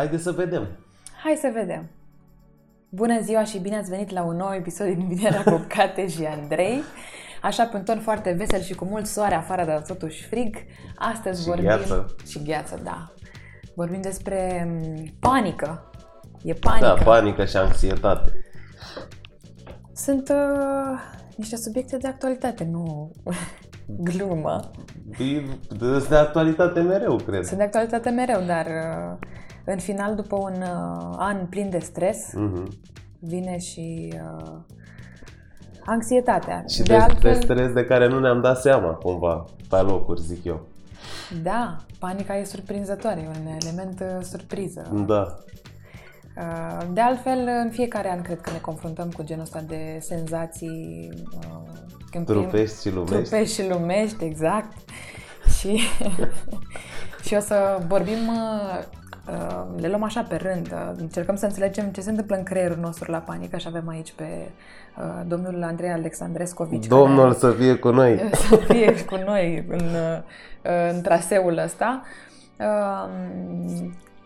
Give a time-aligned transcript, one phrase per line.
[0.00, 0.68] Haideți să vedem.
[1.22, 1.90] Hai să vedem.
[2.88, 6.24] Bună ziua și bine ați venit la un nou episod din Vinerea cu Cate și
[6.24, 6.82] Andrei.
[7.42, 10.56] Așa, pe un ton foarte vesel și cu mult soare afară, dar totuși frig.
[10.96, 11.64] Astăzi Și vorbim...
[11.64, 12.14] gheață.
[12.26, 13.12] Și gheață, da.
[13.74, 15.90] Vorbim despre mm, panică.
[16.42, 16.86] E panică.
[16.86, 18.32] Da, panică și anxietate.
[19.94, 20.98] Sunt uh,
[21.36, 23.10] niște subiecte de actualitate, nu
[24.08, 24.70] glumă.
[25.18, 25.42] E
[25.78, 27.44] de, de actualitate mereu, cred.
[27.44, 29.28] Sunt de actualitate mereu, dar uh,
[29.72, 32.68] în final, după un uh, an plin de stres, Mhm.
[33.18, 34.52] vine și uh,
[35.84, 36.64] anxietatea.
[36.68, 40.66] Și de, de stres de care nu ne-am dat seama, cumva, pe locuri, zic eu.
[41.42, 45.04] da, panica e surprinzătoare, e un element uh, surpriză.
[45.06, 45.34] Da.
[46.36, 51.08] Uh, de altfel, în fiecare an cred că ne confruntăm cu genul ăsta de senzații
[51.34, 51.62] uh,
[52.10, 53.14] când prim- Trupești și lumești.
[53.28, 54.72] Trupești și lumești, exact.
[55.58, 55.80] și,
[57.26, 58.84] și o să vorbim, uh, uh,
[59.76, 63.10] le luăm așa pe rând, uh, încercăm să înțelegem ce se întâmplă în creierul nostru
[63.10, 64.24] la panică și avem aici pe
[64.98, 66.86] uh, domnul Andrei Alexandrescovici.
[66.86, 68.30] Domnul care să fie cu noi.
[68.48, 72.02] să fie cu noi în, uh, în traseul ăsta.
[72.58, 73.08] Uh,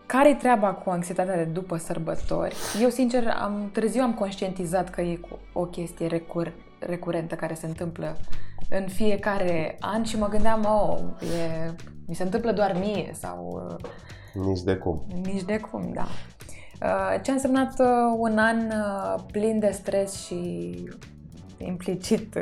[0.05, 2.55] care-i treaba cu anxietatea de după sărbători?
[2.81, 7.65] Eu, sincer, am, târziu am conștientizat că e cu o chestie recur, recurentă care se
[7.65, 8.17] întâmplă
[8.69, 11.73] în fiecare an și mă gândeam, oh, e,
[12.07, 13.89] mi se întâmplă doar mie sau uh,
[14.35, 15.01] Nici de cum.
[15.23, 16.07] nici de cum, da.
[16.81, 20.73] Uh, Ce a însemnat uh, un an uh, plin de stres și
[21.57, 22.41] implicit uh,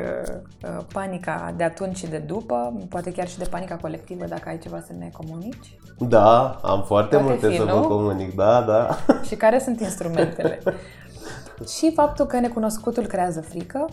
[0.63, 4.57] uh, panica de atunci și de după, poate chiar și de panica colectivă, dacă ai
[4.57, 5.77] ceva să ne comunici?
[5.99, 7.79] Da, am foarte Poate multe fi, să nu?
[7.79, 8.97] vă comunic, da, da.
[9.27, 10.59] și care sunt instrumentele?
[11.77, 13.85] și faptul că necunoscutul creează frică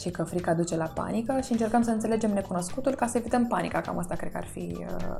[0.00, 3.80] și că frica duce la panică și încercăm să înțelegem necunoscutul ca să evităm panica.
[3.80, 5.16] Cam asta cred că ar fi uh,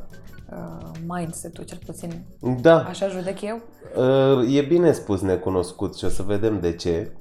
[0.53, 2.25] uh, mindset-ul, cel puțin
[2.61, 3.61] Da, așa judec eu.
[3.97, 7.13] Uh, E bine spus necunoscut și o să vedem de ce.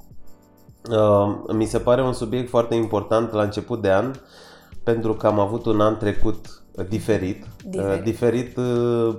[0.90, 4.14] Uh, Mi se pare un subiect foarte important la început de an
[4.82, 7.46] pentru că am avut un an trecut diferit.
[7.64, 7.98] Diferit.
[7.98, 9.14] Uh, Diferit, uh,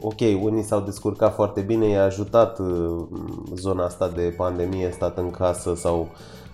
[0.00, 3.06] ok, unii s-au descurcat foarte bine, i-a ajutat uh,
[3.54, 6.08] zona asta de pandemie, stat în casă sau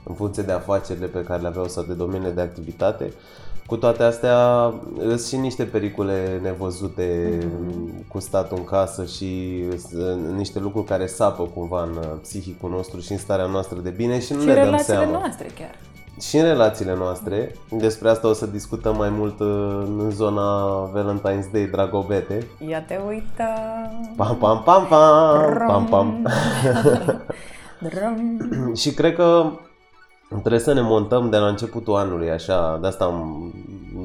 [0.05, 3.13] în funcție de afacerile pe care le aveau sau de domeniile de activitate.
[3.67, 7.39] Cu toate astea, sunt și niște pericole nevăzute
[8.09, 13.01] cu statul în casă și sunt niște lucruri care sapă cumva în uh, psihicul nostru
[13.01, 15.19] și în starea noastră de bine și nu și ne dăm relațiile seama.
[15.19, 15.75] noastre chiar.
[16.21, 19.47] Și în relațiile noastre, despre asta o să discutăm mai mult uh,
[19.99, 22.47] în zona Valentine's Day, dragobete.
[22.69, 23.45] Ia te uită.
[24.17, 26.27] Pam, pam, pam, pam, pam, pam.
[27.79, 28.39] Drum.
[28.81, 29.51] și cred că
[30.38, 33.53] trebuie să ne montăm de la începutul anului, așa, de asta am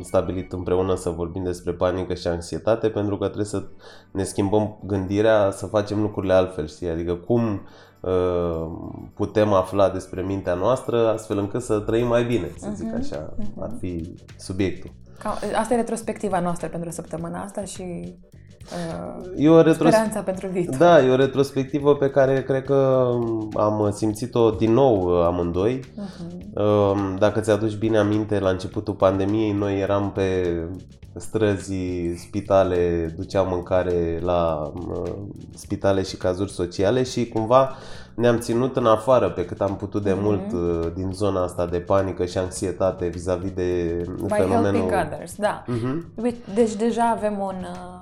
[0.03, 3.63] stabilit împreună să vorbim despre panică și anxietate, pentru că trebuie să
[4.11, 6.89] ne schimbăm gândirea, să facem lucrurile altfel, știi?
[6.89, 7.61] Adică cum
[7.99, 8.67] uh,
[9.13, 13.71] putem afla despre mintea noastră astfel încât să trăim mai bine, să zic așa, ar
[13.79, 14.91] fi subiectul.
[15.19, 18.47] Ca, asta e retrospectiva noastră pentru săptămâna asta și uh,
[19.35, 20.75] E o retros- speranța pentru viitor.
[20.78, 23.09] Da, e o retrospectivă pe care cred că
[23.55, 25.79] am simțit-o din nou uh, amândoi.
[26.53, 30.57] Um, Dacă ți-aduci bine aminte, la începutul pandemiei noi eram pe
[31.16, 31.75] străzi,
[32.17, 35.11] spitale, duceam mâncare la uh,
[35.56, 37.75] spitale și cazuri sociale și cumva
[38.16, 41.77] ne-am ținut în afară pe cât am putut de mult uh, din zona asta de
[41.77, 44.63] panică și anxietate vis-a-vis de By fenomenul...
[44.63, 45.63] helping others, da.
[45.67, 46.06] Mhm.
[46.16, 47.97] Uite, Deci deja avem un, uh,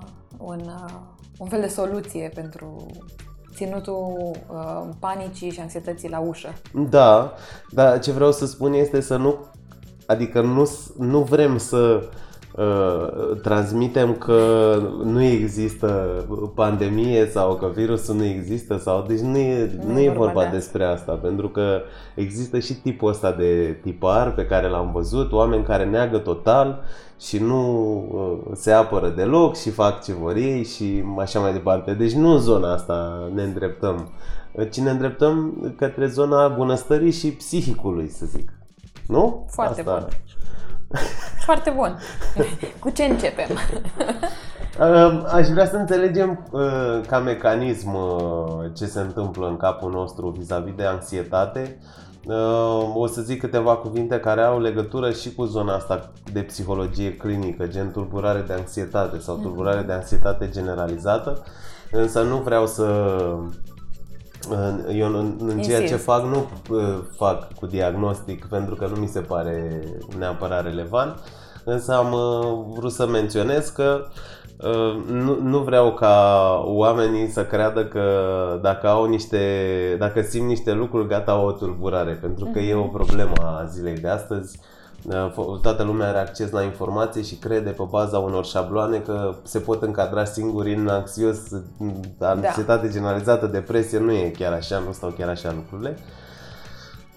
[0.45, 0.93] un, uh,
[1.37, 2.85] un fel de soluție pentru
[3.55, 6.53] ținutul uh, panicii și anxietății la ușă.
[6.89, 7.33] Da,
[7.69, 9.35] dar ce vreau să spun este să nu,
[10.05, 12.09] adică nu, s- nu vrem să
[12.57, 15.87] uh, transmitem că nu există
[16.55, 20.23] pandemie sau că virusul nu există sau deci nu e, Nu nu e e vorba
[20.25, 21.81] vorba de despre asta pentru că
[22.15, 26.83] există și tipul ăsta de tipar pe care l-am văzut, oameni care neagă total
[27.19, 31.93] și nu uh, se apără deloc și fac ce vor ei și așa mai departe.
[31.93, 34.09] Deci nu în zona asta ne îndreptăm,
[34.71, 38.51] ci ne îndreptăm către zona bunăstării și psihicului, să zic.
[39.07, 39.45] Nu?
[39.49, 39.99] Foarte asta.
[39.99, 40.07] bun.
[41.45, 41.97] Foarte bun.
[42.79, 43.47] Cu ce începem?
[44.79, 50.29] Uh, Aș vrea să înțelegem uh, ca mecanism uh, ce se întâmplă în capul nostru
[50.29, 51.79] vis-a-vis de anxietate.
[52.27, 57.15] Uh, O să zic câteva cuvinte care au legătură și cu zona asta de psihologie
[57.15, 61.43] clinică, gen tulburare de anxietate sau tulburare de anxietate generalizată,
[61.91, 62.83] însă nu vreau să
[64.93, 66.03] eu în, în ceea ce Insist.
[66.03, 69.83] fac nu uh, fac cu diagnostic pentru că nu mi se pare
[70.17, 71.19] neapărat relevant,
[71.63, 74.34] însă am uh, vrut să menționez că Uh,
[75.07, 78.03] nu, nu vreau ca oamenii să creadă că
[78.61, 79.39] dacă au niște,
[79.99, 82.69] dacă simt niște lucruri, gata, au o tulburare, pentru că mm-hmm.
[82.69, 84.59] e o problemă a zilei de astăzi.
[85.03, 89.59] Uh, toată lumea are acces la informații și crede pe baza unor șabloane că se
[89.59, 91.37] pot încadra singuri în anxios,
[92.17, 92.29] da.
[92.29, 92.91] anxietate da.
[92.91, 95.97] generalizată, depresie, nu e chiar așa, nu stau chiar așa lucrurile.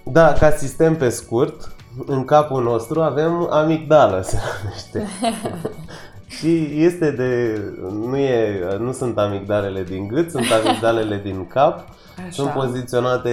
[0.04, 1.74] Da, ca sistem pe scurt,
[2.06, 5.10] în capul nostru avem amigdală, se numește.
[6.28, 7.60] Și este de...
[7.92, 11.88] Nu, e, nu sunt amigdalele din gât, sunt amigdalele din cap.
[12.18, 12.30] Așa.
[12.30, 13.32] Sunt poziționate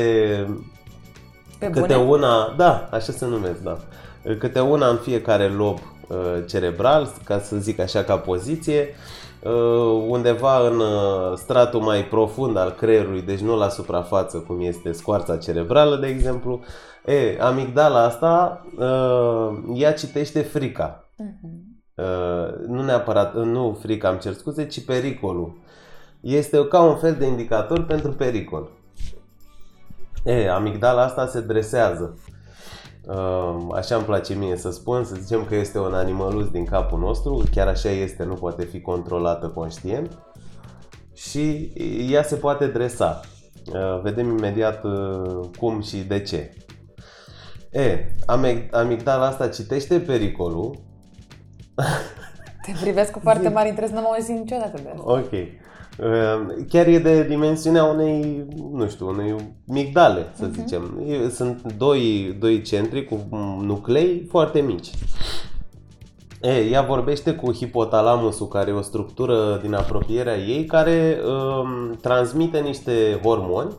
[1.59, 2.09] Pe câte bune?
[2.09, 2.53] una...
[2.57, 3.77] Da, așa se numesc, da.
[4.39, 5.77] Câte una în fiecare lob
[6.07, 8.95] uh, cerebral, ca să zic așa ca poziție,
[9.41, 14.91] uh, undeva în uh, stratul mai profund al creierului, deci nu la suprafață cum este
[14.91, 16.59] scoarța cerebrală, de exemplu.
[17.05, 18.65] E, amigdala asta,
[19.73, 21.03] ea citește frica.
[21.13, 21.74] Uh-huh.
[21.95, 25.57] Uh, nu neapărat, uh, nu frica, am cer scuze, ci pericolul.
[26.19, 28.69] Este ca un fel de indicator pentru pericol.
[30.23, 32.17] E, amigdala asta se dresează.
[33.07, 36.99] Uh, așa îmi place mie să spun, să zicem că este un animălus din capul
[36.99, 40.17] nostru, chiar așa este, nu poate fi controlată conștient
[41.13, 41.73] și
[42.09, 43.19] ea se poate dresa.
[44.01, 44.85] Vedem imediat
[45.57, 46.53] cum și de ce.
[47.71, 48.15] E,
[48.71, 50.79] amigdala asta citește pericolul,
[52.65, 55.11] te privesc cu foarte mare interes, n-am auzit niciodată de asta.
[55.11, 55.31] Ok.
[55.99, 59.35] Ehm, chiar e de dimensiunea unei, nu știu, unei
[59.65, 60.53] migdale, să uh-huh.
[60.53, 61.01] zicem.
[61.31, 63.27] Sunt doi, doi centri cu
[63.61, 64.89] nuclei foarte mici.
[66.41, 72.59] E, ea vorbește cu hipotalamusul, care e o structură din apropierea ei, care um, transmite
[72.59, 73.75] niște hormoni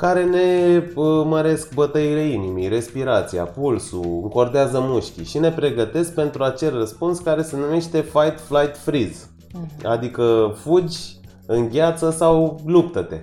[0.00, 0.82] care ne
[1.24, 7.56] măresc bătăile inimii, respirația, pulsul, încordează mușchii și ne pregătesc pentru acel răspuns care se
[7.56, 9.26] numește fight, flight, freeze.
[9.52, 9.86] Mhm.
[9.86, 11.16] Adică fugi,
[11.46, 13.20] îngheață sau luptă-te.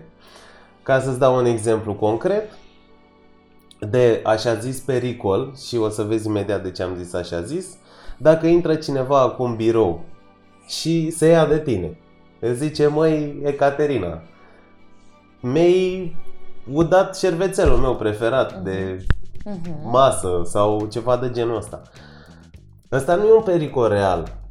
[0.84, 2.50] Ca să-ți dau un exemplu concret
[3.80, 7.66] de așa zis pericol și o să vezi imediat de ce am zis așa zis,
[8.18, 10.04] dacă intră cineva acum în birou
[10.68, 11.98] și se ia de tine,
[12.40, 14.22] îți zice, măi, Ecaterina,
[15.42, 16.16] mei
[16.74, 18.64] udat șervețelul meu preferat uh-huh.
[18.64, 19.06] de
[19.46, 19.84] uh-huh.
[19.84, 21.82] masă sau ceva de genul ăsta.
[22.92, 24.44] Ăsta nu e un pericol real.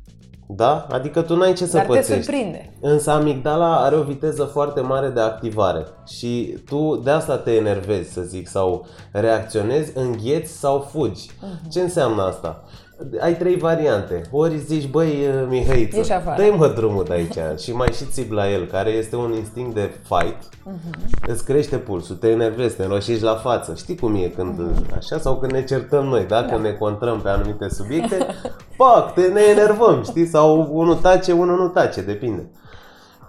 [0.46, 0.86] Da?
[0.90, 2.12] Adică tu n-ai ce să Dar pățești.
[2.12, 2.72] te surprinde.
[2.80, 8.12] Însă amigdala are o viteză foarte mare de activare și tu de asta te enervezi,
[8.12, 11.30] să zic, sau reacționezi, îngheți sau fugi.
[11.30, 11.68] Uh-huh.
[11.70, 12.64] Ce înseamnă asta?
[13.20, 14.22] Ai trei variante.
[14.30, 15.14] Ori zici, băi,
[15.48, 19.32] Mihăiță, dă mă drumul de aici și mai și țip la el, care este un
[19.32, 21.26] instinct de fight, uh-huh.
[21.26, 23.74] îți crește pulsul, te enervezi, te înroșești la față.
[23.76, 24.96] Știi cum e când uh-huh.
[24.96, 26.56] așa sau când ne certăm noi, dacă da.
[26.56, 28.26] ne contrăm pe anumite subiecte,
[28.76, 30.26] pac, te ne enervăm, știi?
[30.26, 32.50] Sau unul tace, unul nu tace, depinde.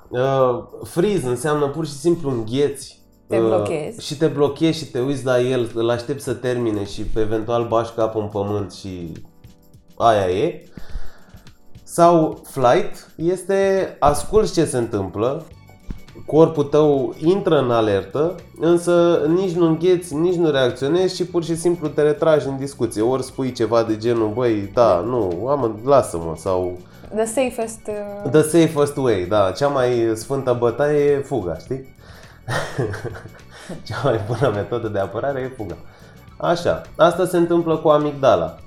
[0.09, 3.97] Uh, freeze înseamnă pur și simplu îngheți te uh, blochezi.
[3.97, 7.67] Uh, și te blochezi și te uiți la el, îl aștepți să termine și eventual
[7.67, 9.11] bași capul în pământ și
[9.97, 10.63] aia e.
[11.83, 15.45] Sau flight este asculți ce se întâmplă,
[16.25, 21.55] corpul tău intră în alertă, însă nici nu îngheți, nici nu reacționezi și pur și
[21.55, 23.01] simplu te retragi în discuție.
[23.01, 26.77] Ori spui ceva de genul, băi, da, nu, am, lasă-mă, sau...
[27.15, 27.79] The safest...
[28.23, 28.29] Uh...
[28.31, 29.51] The safest way, da.
[29.51, 31.95] Cea mai sfântă bătaie e fuga, știi?
[33.87, 35.77] Cea mai bună metodă de apărare e fuga.
[36.37, 38.57] Așa, asta se întâmplă cu amigdala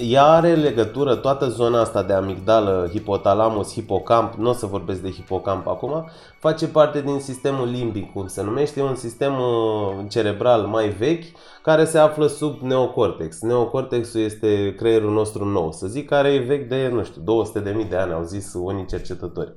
[0.00, 5.10] ea are legătură, toată zona asta de amigdală, hipotalamus, hipocamp, nu o să vorbesc de
[5.10, 10.88] hipocamp acum, face parte din sistemul limbic, cum se numește, un sistem uh, cerebral mai
[10.88, 11.24] vechi
[11.62, 13.40] care se află sub neocortex.
[13.40, 17.44] Neocortexul este creierul nostru nou, să zic, care e vechi de, nu știu,
[17.82, 19.52] 200.000 de ani, au zis unii cercetători.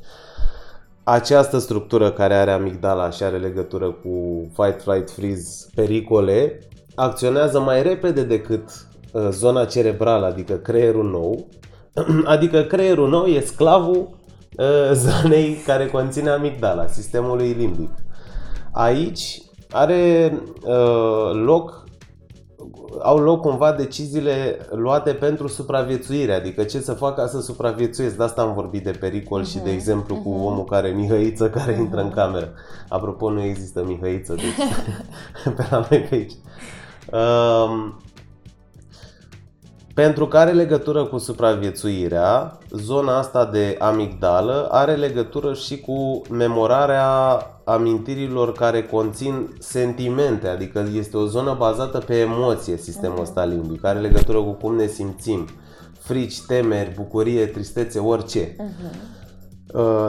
[1.04, 6.60] Această structură care are amigdala și are legătură cu fight, flight, freeze, pericole,
[6.96, 8.93] acționează mai repede decât Uh,
[9.29, 11.48] zona cerebrală, adică creierul nou,
[12.36, 14.10] adică creierul nou e sclavul
[14.58, 17.91] uh, zonei care conține amigdala, sistemului limbic.
[18.72, 20.34] Aici are
[20.65, 21.84] uh, loc
[23.01, 28.17] au loc cumva deciziile luate pentru supraviețuire, adică ce să fac ca să supraviețuiesc.
[28.17, 29.50] De asta am vorbit de pericol uh-huh.
[29.50, 29.74] și de mhm.
[29.74, 30.24] exemplu uh-huh.
[30.24, 30.43] cu mhm.
[30.43, 31.79] omul care, Mihăiță, care uh-huh.
[31.79, 32.53] intră în cameră.
[32.89, 34.67] Apropo, nu există Mihăiță, deci
[35.55, 36.34] pe la noi pe aici.
[37.12, 37.91] Uh,
[39.94, 47.38] pentru că are legătură cu supraviețuirea, zona asta de amigdală are legătură și cu memorarea
[47.64, 54.00] amintirilor care conțin sentimente, adică este o zonă bazată pe emoție, sistemul ăsta limbic, are
[54.00, 55.48] legătură cu cum ne simțim,
[56.00, 58.56] frici, temeri, bucurie, tristețe, orice.
[58.56, 59.12] Uh-huh.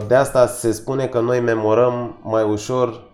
[0.09, 3.13] De asta se spune că noi memorăm mai ușor uh,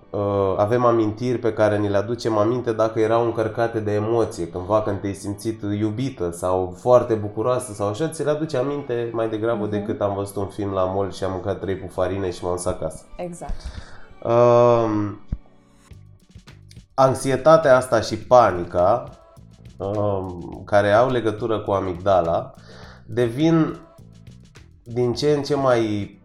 [0.56, 5.00] avem amintiri pe care ni le aducem aminte dacă erau încărcate de emoție, cândva când
[5.00, 9.70] te-ai simțit iubită sau foarte bucuroasă sau așa, ți le aduce aminte mai degrabă uh-huh.
[9.70, 12.66] decât am văzut un film la mall și am mâncat trei farine și m-am dus
[12.66, 13.02] acasă.
[13.16, 13.54] Exact.
[14.22, 15.12] Uh,
[16.94, 19.10] anxietatea asta și panica,
[19.76, 20.26] uh,
[20.64, 22.54] care au legătură cu amigdala,
[23.06, 23.78] devin
[24.82, 26.19] din ce în ce mai uh,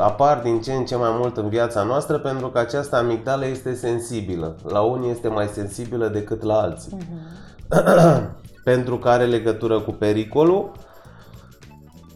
[0.00, 3.74] apar din ce în ce mai mult în viața noastră pentru că această amigdală este
[3.74, 4.56] sensibilă.
[4.68, 6.96] La unii este mai sensibilă decât la alții.
[6.96, 8.30] Uh-huh.
[8.64, 10.70] pentru că are legătură cu pericolul.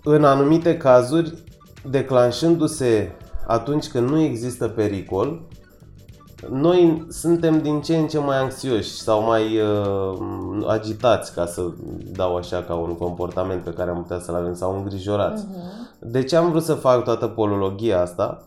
[0.04, 1.44] În anumite cazuri,
[1.90, 3.12] declanșându-se
[3.46, 5.40] atunci când nu există pericol,
[6.50, 11.62] noi suntem din ce în ce mai anxioși sau mai uh, agitați, ca să
[12.12, 15.44] dau așa ca un comportament pe care am putea să-l avem, sau îngrijorați.
[15.44, 15.98] Uh-huh.
[15.98, 18.42] De ce am vrut să fac toată polologia asta?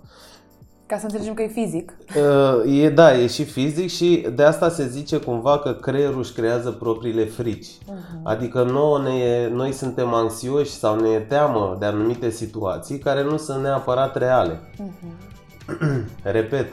[0.86, 1.98] Ca să înțelegem că e fizic.
[2.16, 6.34] Uh, e, da, e și fizic și de asta se zice cumva că creierul își
[6.34, 7.68] creează propriile frici.
[7.68, 8.24] Uh-huh.
[8.24, 13.62] Adică nouă ne, noi suntem anxioși sau ne teamă de anumite situații care nu sunt
[13.62, 14.60] neapărat reale.
[14.74, 15.28] Uh-huh.
[16.24, 16.68] Repet,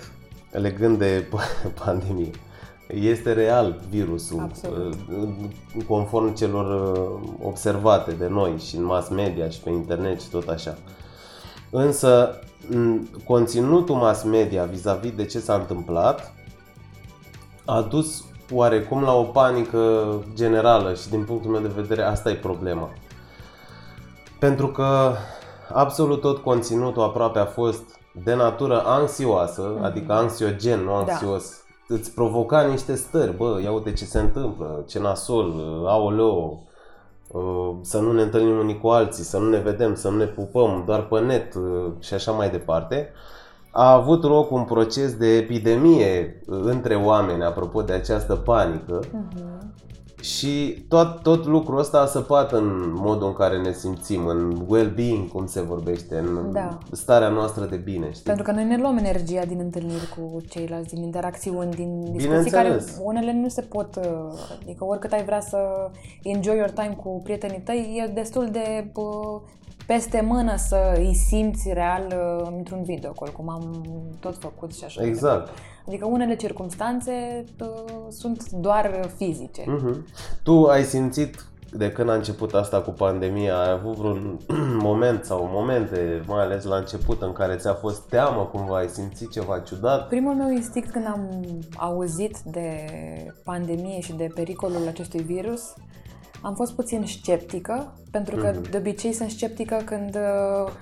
[0.50, 1.26] legând de
[1.84, 2.30] pandemie.
[2.88, 4.94] Este real virusul, Absolut.
[5.10, 10.28] Uh, conform celor uh, observate de noi și în mass media și pe internet și
[10.28, 10.76] tot așa.
[11.70, 12.40] Însă,
[13.24, 16.32] conținutul mass media vis-a-vis de ce s-a întâmplat
[17.64, 22.34] a dus oarecum la o panică generală și din punctul meu de vedere asta e
[22.34, 22.90] problema.
[24.38, 25.12] Pentru că
[25.72, 27.82] absolut tot conținutul aproape a fost
[28.24, 29.82] de natură anxioasă, mm-hmm.
[29.82, 30.96] adică anxiogen, nu da.
[30.96, 31.94] anxios, da.
[31.94, 35.52] îți provoca niște stări, bă, ia uite ce se întâmplă, ce nasol,
[35.86, 36.62] aoleo,
[37.28, 40.24] uh, să nu ne întâlnim unii cu alții, să nu ne vedem, să nu ne
[40.24, 43.12] pupăm doar pe net uh, și așa mai departe.
[43.70, 49.85] A avut loc un proces de epidemie uh, între oameni, apropo de această panică, uh-huh.
[50.20, 55.28] Și tot, tot lucrul ăsta a săpat în modul în care ne simțim, în well-being,
[55.28, 56.78] cum se vorbește, în da.
[56.92, 58.10] starea noastră de bine.
[58.10, 58.22] Știi?
[58.22, 62.84] Pentru că noi ne luăm energia din întâlniri cu ceilalți, din interacțiuni, din discuții care
[63.02, 64.04] unele nu se pot, uh,
[64.62, 65.58] adică oricât ai vrea să
[66.22, 69.40] enjoy your time cu prietenii tăi, e destul de uh,
[69.86, 73.84] peste mână să îi simți real uh, într-un videocall, cum am
[74.20, 75.04] tot făcut și așa.
[75.04, 75.48] Exact.
[75.86, 77.68] Adică unele circunstanțe uh,
[78.08, 79.62] sunt doar fizice.
[79.62, 79.96] Uh-huh.
[80.42, 84.38] Tu ai simțit de când a început asta cu pandemia, ai avut vreun
[84.88, 89.30] moment sau momente, mai ales la început, în care ți-a fost teamă cumva, ai simțit
[89.30, 90.08] ceva ciudat?
[90.08, 91.44] Primul meu instinct când am
[91.76, 92.86] auzit de
[93.44, 95.74] pandemie și de pericolul acestui virus
[96.42, 98.70] am fost puțin sceptică, pentru că mm-hmm.
[98.70, 100.72] de obicei sunt sceptică când uh,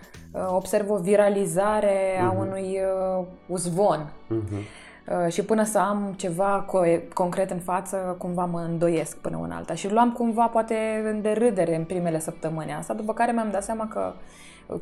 [0.49, 2.23] observ o viralizare mm-hmm.
[2.23, 2.39] a mhm.
[2.39, 2.79] unui
[3.19, 4.13] uh, uzvon.
[4.31, 4.83] Mm-hmm.
[5.09, 9.51] Uh, și până să am ceva co- concret în față, cumva mă îndoiesc până în
[9.51, 9.75] alta.
[9.75, 13.89] Și luam cumva poate în derâdere în primele săptămâni asta, după care mi-am dat seama
[13.89, 14.13] că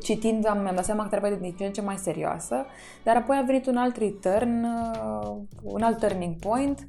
[0.01, 2.65] citind am, mi-am dat seama că trebuie din ce în ce mai serioasă,
[3.03, 6.85] dar apoi a venit un alt return, uh, un alt turning point,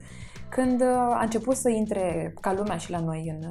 [0.48, 3.48] când uh, a început să intre ca lumea și la noi în,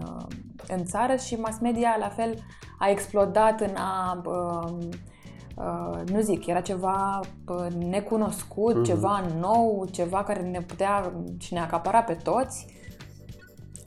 [0.67, 2.35] în țară și mass media la fel
[2.79, 4.89] a explodat în a uh,
[5.55, 8.85] Uh, nu zic, era ceva uh, necunoscut, uh-huh.
[8.85, 12.65] ceva nou, ceva care ne putea și ne acapara pe toți.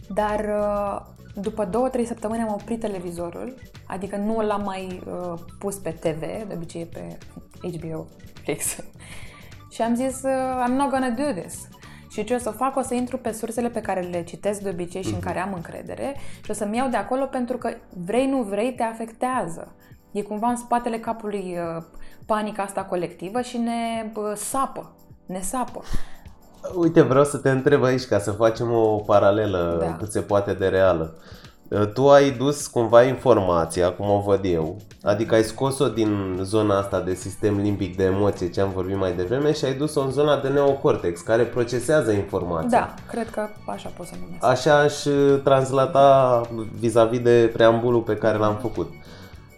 [0.09, 1.01] Dar uh,
[1.43, 3.55] după două, trei săptămâni am oprit televizorul,
[3.87, 7.19] adică nu l-am mai uh, pus pe TV, de obicei e pe
[7.79, 8.07] HBO
[8.43, 8.77] fix.
[9.75, 11.69] și am zis, uh, I'm not gonna do this.
[12.17, 14.69] Și ce o să fac, o să intru pe sursele pe care le citesc de
[14.69, 15.13] obicei și uh-huh.
[15.13, 15.27] în mhm.
[15.27, 17.71] care am încredere și o să-mi iau de acolo pentru că
[18.05, 19.75] vrei, nu vrei, te afectează.
[20.13, 21.83] E cumva în spatele capului uh,
[22.27, 24.93] panica asta colectivă și ne sapă,
[25.27, 25.83] ne sapă.
[26.75, 29.97] Uite, vreau să te întreb aici ca să facem o paralelă da.
[29.97, 31.15] cât se poate de reală.
[31.17, 31.46] Uh,
[31.95, 37.01] tu ai dus cumva informația, cum o văd eu, adică ai scos-o din zona asta
[37.01, 40.41] de sistem limbic de emoție, ce am vorbit mai devreme, și ai dus-o în zona
[40.41, 42.69] de neocortex, care procesează informația.
[42.79, 44.45] Da, cred că așa pot să numesc.
[44.45, 46.41] Așa aș uh, translata
[46.79, 48.93] vis-a-vis de preambulul pe care l-am făcut.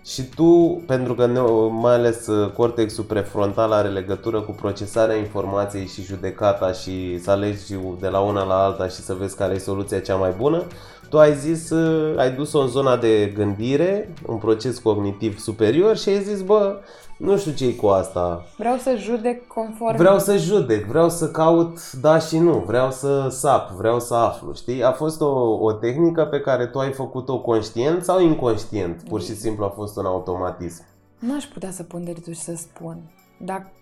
[0.05, 1.27] Și tu, pentru că
[1.71, 7.75] mai ales uh, cortexul prefrontal are legătură cu procesarea informației și judecata și să alegi
[8.01, 10.63] de la una la alta și să vezi care e soluția cea mai bună,
[11.09, 16.09] tu ai zis, uh, ai dus-o în zona de gândire, un proces cognitiv superior și
[16.09, 16.81] ai zis, bă,
[17.19, 18.45] nu știu ce cu asta.
[18.57, 19.97] Vreau să judec conform...
[19.97, 24.55] Vreau să judec, vreau să caut da și nu, vreau să sap, vreau să aflu,
[24.55, 24.85] știi?
[24.85, 29.03] A fost o, o tehnică pe care tu ai făcut-o conștient sau inconștient?
[29.09, 30.85] Pur și simplu a fost un automatism.
[31.19, 32.97] Nu aș putea să pun de și să spun,
[33.41, 33.73] dar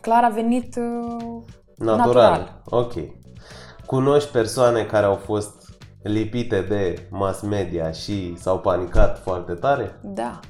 [0.00, 1.42] clar a venit uh,
[1.76, 1.96] natural.
[1.96, 2.62] natural.
[2.64, 2.92] Ok.
[3.86, 5.69] Cunoști persoane care au fost
[6.02, 10.00] lipite de mass media și s-au panicat foarte tare?
[10.02, 10.40] Da.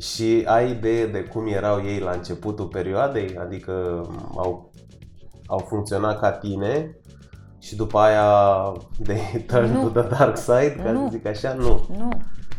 [0.00, 3.36] Și ai idee de cum erau ei la începutul perioadei?
[3.38, 4.02] Adică
[4.36, 4.72] au,
[5.46, 6.98] au funcționat ca tine
[7.58, 8.72] și după aia
[9.08, 9.88] de turn nu.
[9.88, 11.02] to the dark side, ca nu.
[11.04, 11.52] să zic așa?
[11.54, 11.86] Nu.
[11.98, 12.08] Nu.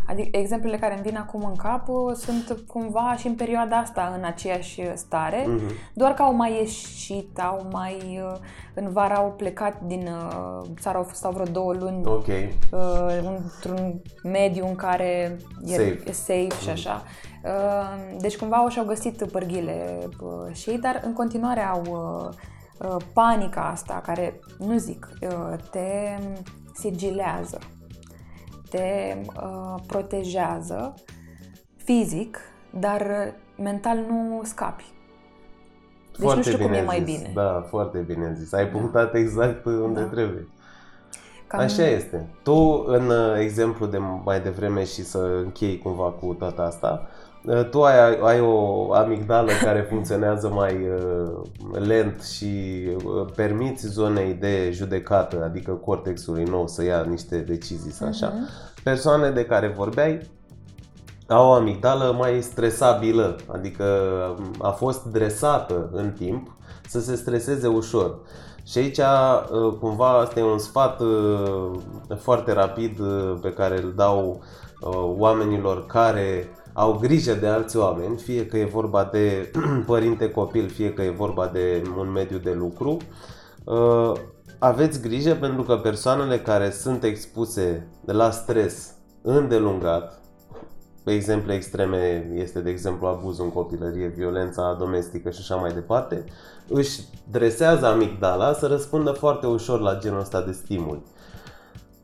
[0.06, 4.14] Adică exemplele care îmi vin acum în cap uh, sunt cumva și în perioada asta
[4.18, 5.94] în aceeași stare, uh-huh.
[5.94, 8.38] doar că au mai ieșit, au mai uh,
[8.74, 12.58] în vara au plecat din uh, țară, au stau vreo două luni okay.
[13.20, 16.02] într-un mediu în care safe.
[16.06, 16.70] e safe și mhm.
[16.70, 17.04] așa.
[18.20, 20.08] Deci cumva au și-au găsit părghile
[20.52, 21.84] și ei, dar în continuare au
[23.14, 25.10] panica asta care, nu zic,
[25.72, 26.18] te
[26.74, 27.60] sigilează
[28.76, 30.94] te uh, protejează
[31.76, 32.40] fizic,
[32.80, 34.84] dar mental nu scapi.
[36.12, 37.18] Deci foarte nu știu cum e mai zis.
[37.18, 37.32] bine.
[37.34, 38.54] Da, foarte bine zis.
[38.54, 38.78] Ai da.
[38.78, 40.06] punctat exact unde da.
[40.06, 40.48] trebuie.
[41.48, 41.60] Cam...
[41.60, 42.28] Așa este.
[42.44, 47.25] Tu, în uh, exemplu de mai devreme și să închei cumva cu toată asta, uh,
[47.70, 54.70] tu ai, ai o amigdală care funcționează mai uh, lent și uh, permiți zonei de
[54.72, 58.34] judecată, adică cortexului nou să ia niște decizii sau așa.
[58.34, 60.22] Uh-huh persoane de care vorbeai
[61.28, 63.86] au o amigdală mai stresabilă, adică
[64.62, 66.56] a fost dresată în timp
[66.88, 68.16] să se streseze ușor.
[68.66, 71.72] Și aici, uh, cumva, asta e un sfat uh,
[72.18, 74.44] foarte rapid uh, pe care îl dau
[75.18, 79.52] oamenilor care au grijă de alți oameni, fie că e vorba de
[79.86, 82.98] părinte copil, fie că e vorba de un mediu de lucru.
[84.60, 90.20] Aveți grijă pentru că persoanele care sunt expuse la stres îndelungat,
[91.04, 96.24] exemple extreme este de exemplu abuzul în copilărie, violența domestică și așa mai departe,
[96.68, 101.04] își dresează amigdala să răspundă foarte ușor la genul ăsta de stimuli.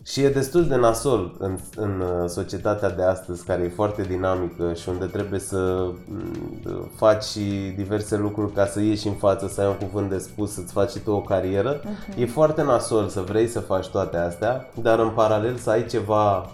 [0.04, 4.74] Și e destul de nasol în, în uh, societatea de astăzi, care e foarte dinamică
[4.74, 9.62] și unde trebuie să mm, faci și diverse lucruri ca să ieși în față, să
[9.62, 11.80] ai un cuvânt de spus, să-ți faci și tu o carieră.
[11.80, 12.18] Uh-huh.
[12.18, 16.50] E foarte nasol să vrei să faci toate astea, dar în paralel să ai ceva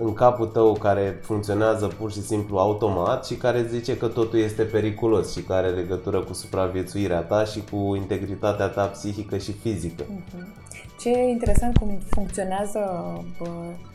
[0.00, 4.62] în capul tău care funcționează pur și simplu automat și care zice că totul este
[4.62, 10.04] periculos și care are legătură cu supraviețuirea ta și cu integritatea ta psihică și fizică.
[10.04, 10.67] Uh-huh.
[10.98, 13.12] Ce e interesant cum funcționează,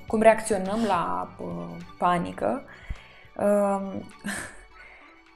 [0.08, 1.30] cum reacționăm la
[1.98, 2.62] panică.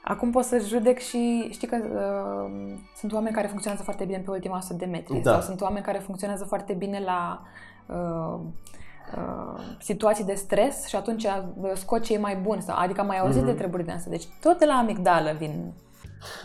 [0.08, 4.30] Acum pot să judec și știi că uh, sunt oameni care funcționează foarte bine pe
[4.30, 5.32] ultima 100 de metri da.
[5.32, 7.42] sau sunt oameni care funcționează foarte bine la
[7.86, 8.40] uh,
[9.16, 11.26] uh, situații de stres și atunci
[11.74, 13.46] scot cei mai buni sau adică mai auzit mm-hmm.
[13.46, 14.10] de treburi de asta.
[14.10, 15.72] Deci tot de la amigdală vin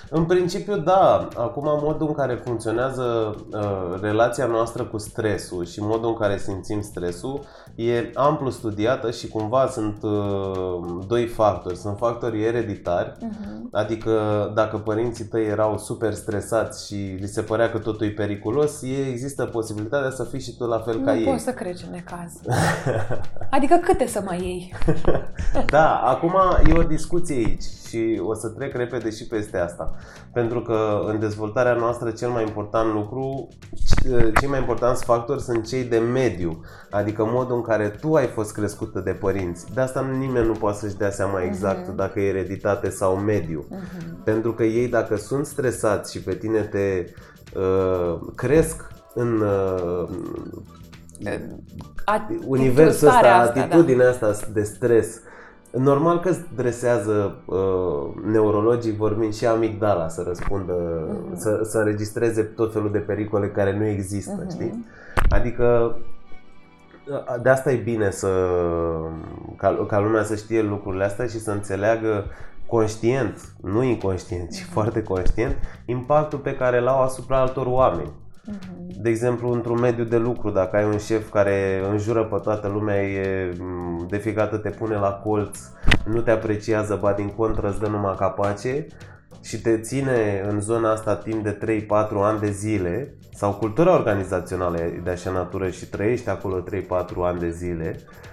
[0.09, 1.27] în principiu, da.
[1.38, 6.81] Acum, modul în care funcționează uh, relația noastră cu stresul și modul în care simțim
[6.81, 7.39] stresul
[7.75, 11.77] e amplu studiată și cumva sunt uh, doi factori.
[11.77, 13.71] Sunt factorii ereditari, uh-huh.
[13.71, 14.12] adică
[14.55, 19.07] dacă părinții tăi erau super stresați și li se părea că totul e periculos, e,
[19.09, 21.23] există posibilitatea să fii și tu la fel nu ca ei.
[21.23, 22.31] Nu poți să crezi în necaz.
[23.49, 24.73] adică câte să mai iei?
[25.65, 26.33] da, acum
[26.67, 29.95] e o discuție aici și o să trec repede și peste asta.
[30.34, 33.47] Pentru că în dezvoltarea noastră cel mai important lucru,
[34.39, 38.54] cei mai importanți factori sunt cei de mediu, adică modul în care tu ai fost
[38.54, 39.73] crescută de părinți.
[39.73, 41.95] De asta nimeni nu poate să-și dea seama exact uh-huh.
[41.95, 43.65] dacă e ereditate sau mediu.
[43.71, 44.23] Uh-huh.
[44.23, 47.06] Pentru că ei dacă sunt stresați și pe tine te
[47.56, 50.10] uh, cresc în uh,
[52.45, 54.28] universul ăsta, asta, atitudinea da.
[54.28, 55.19] asta de stres,
[55.77, 61.36] Normal că îți dresează uh, neurologii vorbind și amigdala să răspundă, uh-huh.
[61.36, 64.49] să, să înregistreze tot felul de pericole care nu există, uh-huh.
[64.49, 64.86] știi?
[65.29, 65.95] Adică
[67.41, 68.29] de asta e bine să
[69.57, 72.25] ca, ca lumea să știe lucrurile astea și să înțeleagă
[72.67, 74.71] conștient, nu inconștient, ci uh-huh.
[74.71, 75.55] foarte conștient,
[75.86, 78.12] impactul pe care l-au asupra altor oameni.
[78.45, 79.01] Mhm.
[79.01, 83.03] De exemplu, într-un mediu de lucru, dacă ai un șef care înjură pe toată lumea,
[83.03, 83.53] e,
[84.08, 85.60] de fiecare dată te pune la colț,
[86.06, 88.88] nu te apreciază, ba din contră îți dă numai capace,
[89.41, 94.79] și te ține în zona asta timp de 3-4 ani de zile, sau cultura organizațională
[95.03, 98.33] de așa natură și trăiești acolo 3-4 ani de zile, uh,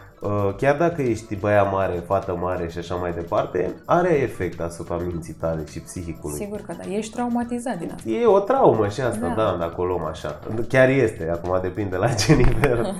[0.56, 5.34] chiar dacă ești băia mare, fată mare și așa mai departe, are efect asupra minții
[5.34, 6.38] tale și psihicului.
[6.38, 8.08] Sigur că da, ești traumatizat din asta.
[8.08, 10.38] E o traumă și asta, da, da dacă o luăm așa.
[10.68, 12.86] Chiar este, acum depinde la ce nivel.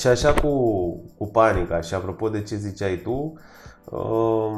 [0.00, 0.50] și așa cu,
[1.18, 3.32] cu panica și apropo de ce ziceai tu,
[3.84, 4.52] uh,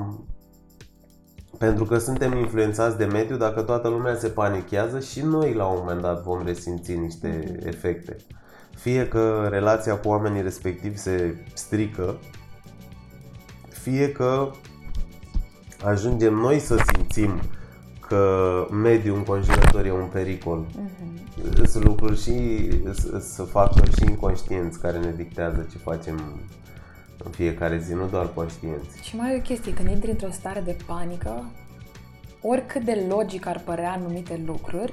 [1.58, 5.76] pentru că suntem influențați de mediu, dacă toată lumea se panichează și noi la un
[5.78, 7.68] moment dat vom resimți niște mhm.
[7.68, 8.16] efecte.
[8.76, 12.16] Fie că relația cu oamenii respectivi se strică,
[13.68, 14.50] fie că
[15.84, 17.40] ajungem noi să simțim
[18.08, 20.66] că mediul înconjurător e un pericol.
[20.66, 21.66] Uh-huh.
[21.66, 22.68] Sunt lucruri și
[23.20, 26.20] să facă și inconștienți care ne dictează ce facem
[27.24, 29.02] în fiecare zi, nu doar conștienți.
[29.02, 31.50] Și mai e o chestie, când intri într-o stare de panică,
[32.42, 34.92] oricât de logic ar părea anumite lucruri,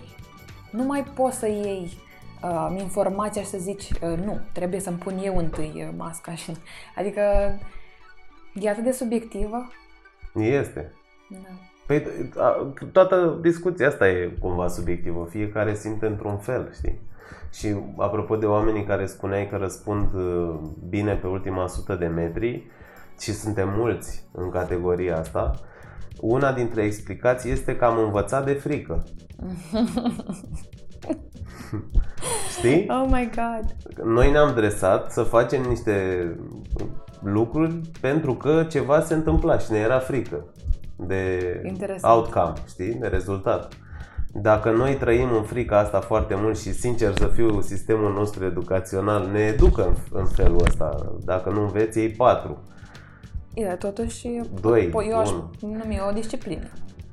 [0.71, 1.97] nu mai poți să iei
[2.43, 6.35] uh, informația și să zici uh, nu, trebuie să-mi pun eu întâi uh, masca.
[6.35, 6.51] Și...
[6.95, 7.21] Adică
[8.53, 9.67] e atât de subiectivă.
[10.33, 10.93] Este.
[11.29, 11.49] Da.
[11.87, 12.05] Păi
[12.91, 16.99] toată discuția asta e cumva subiectivă, fiecare simte într-un fel, știi?
[17.53, 20.55] Și apropo de oamenii care spuneai că răspund uh,
[20.89, 22.67] bine pe ultima sută de metri,
[23.19, 25.59] și suntem mulți în categoria asta,
[26.19, 29.03] una dintre explicații este că am învățat de frică.
[32.59, 32.87] Știi?
[32.89, 33.75] Oh my god!
[34.05, 36.27] Noi ne-am dresat să facem niște
[37.23, 40.45] lucruri pentru că ceva se întâmpla și ne era frică
[40.95, 42.13] de Interesant.
[42.15, 42.93] outcome, știi?
[42.93, 43.73] De rezultat.
[44.33, 49.29] Dacă noi trăim în frica asta foarte mult și sincer să fiu, sistemul nostru educațional
[49.31, 50.95] ne educă în, în felul ăsta.
[51.25, 52.63] Dacă nu înveți, ei patru.
[53.53, 54.27] E, totuși,
[54.61, 55.29] Doi, eu aș
[55.61, 56.67] numi o disciplină.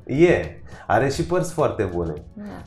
[0.06, 0.44] E.
[0.86, 2.12] Are și părți foarte bune.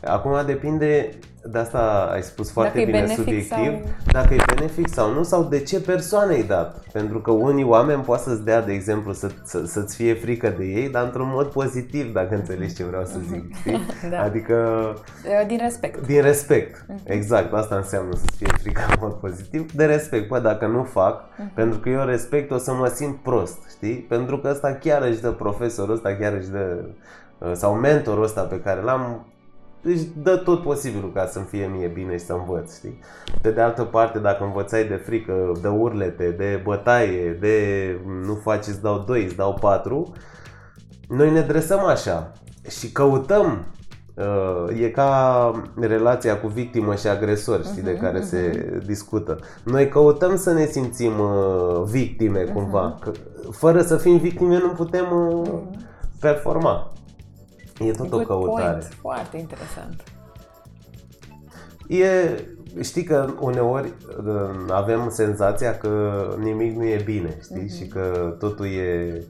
[0.02, 0.14] Da.
[0.14, 1.10] Acum depinde,
[1.44, 3.82] de asta ai spus foarte dacă bine subiectiv, sau...
[4.12, 6.84] dacă e benefic sau nu, sau de ce persoane ai dat.
[6.92, 10.66] Pentru că unii oameni poate să-ți dea, de exemplu, să, să, să-ți fie frică de
[10.66, 13.54] ei, dar într-un mod pozitiv, dacă înțelegi ce vreau să zic.
[13.60, 13.80] Știi?
[14.10, 14.22] da.
[14.22, 14.56] Adică...
[15.48, 16.06] Din respect.
[16.06, 16.86] Din respect.
[16.86, 17.04] Uh-huh.
[17.04, 17.54] Exact.
[17.54, 19.72] Asta înseamnă să-ți fie frică în mod pozitiv.
[19.72, 20.28] De respect.
[20.28, 21.54] Păi dacă nu fac, uh-huh.
[21.54, 23.58] pentru că eu respect, o să mă simt prost.
[23.70, 23.96] Știi?
[23.96, 26.86] Pentru că ăsta chiar își dă profesorul ăsta, chiar își dă
[27.40, 29.26] Uh, sau mentorul ăsta pe care l-am
[29.82, 33.00] își dă tot posibilul ca să-mi fie mie bine și să învăț, știi?
[33.42, 38.66] Pe de altă parte, dacă învățai de frică, de urlete, de bătaie, de nu faci,
[38.68, 40.14] îți dau 2, îți dau 4,
[41.08, 42.32] noi ne dresăm așa
[42.70, 43.66] și căutăm
[44.14, 48.30] uh, e ca relația cu victimă și agresor, știi, uh-huh, de mhm, care uh-huh.
[48.30, 48.86] se mhm.
[48.86, 49.38] discută.
[49.64, 53.04] Noi căutăm să ne simțim uh, victime cumva, uh-huh.
[53.04, 53.12] că
[53.52, 55.60] fără să fim victime nu putem uh,
[56.20, 56.92] performa.
[57.80, 58.72] E tot Good o căutare.
[58.72, 58.94] Point.
[59.02, 60.04] Foarte interesant.
[61.88, 62.44] E,
[62.82, 63.94] știi că uneori
[64.26, 67.66] uh, avem senzația că nimic nu e bine, știi?
[67.66, 67.78] Mm-hmm.
[67.78, 69.24] Și că totul e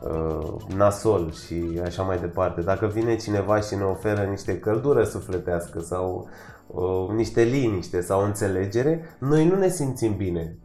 [0.00, 2.60] uh, nasol și așa mai departe.
[2.60, 6.28] Dacă vine cineva și ne oferă niște căldură sufletească sau
[6.66, 10.58] uh, niște liniște sau înțelegere, noi nu ne simțim bine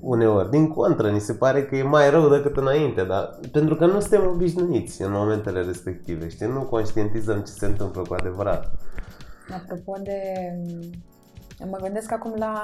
[0.00, 0.50] uneori.
[0.50, 4.00] Din contră, ni se pare că e mai rău decât înainte, dar pentru că nu
[4.00, 6.46] suntem obișnuiți în momentele respective, știi?
[6.46, 8.70] Nu conștientizăm ce se întâmplă cu adevărat.
[9.54, 10.18] Apropo de...
[11.70, 12.62] Mă gândesc acum la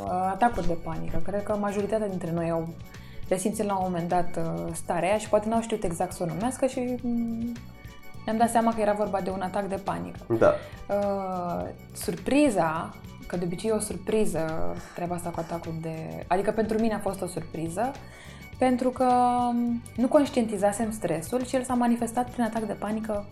[0.00, 1.20] uh, atacuri de panică.
[1.24, 2.68] Cred că majoritatea dintre noi au
[3.28, 6.26] resimțit la un moment dat uh, starea aia și poate n-au știut exact să o
[6.26, 7.52] numească și mm,
[8.24, 10.18] ne-am dat seama că era vorba de un atac de panică.
[10.38, 10.54] Da.
[10.88, 12.94] Uh, surpriza
[13.34, 16.24] Că de obicei e o surpriză treaba asta cu atacul de...
[16.26, 17.92] Adică pentru mine a fost o surpriză,
[18.58, 19.08] pentru că
[19.96, 23.26] nu conștientizasem stresul și el s-a manifestat prin atac de panică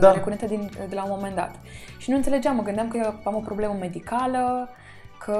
[0.00, 0.12] da.
[0.12, 1.54] recurentă din, de la un moment dat.
[1.98, 4.68] Și nu înțelegeam, mă gândeam că eu am o problemă medicală,
[5.18, 5.38] că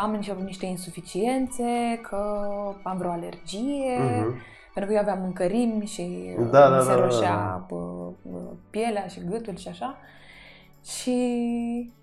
[0.00, 2.50] am niște, niște insuficiențe, că
[2.82, 4.72] am vreo alergie, uh-huh.
[4.74, 7.76] pentru că eu aveam mâncărimi și da, da, mi se da, roșea da,
[8.22, 8.38] da.
[8.70, 9.96] pielea și gâtul și așa.
[10.84, 11.18] Și
[11.90, 11.99] Uh,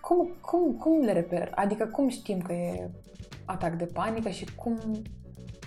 [0.00, 1.52] cum, cum, cum le reper?
[1.54, 2.90] Adică cum știm că e
[3.44, 4.78] atac de panică și cum,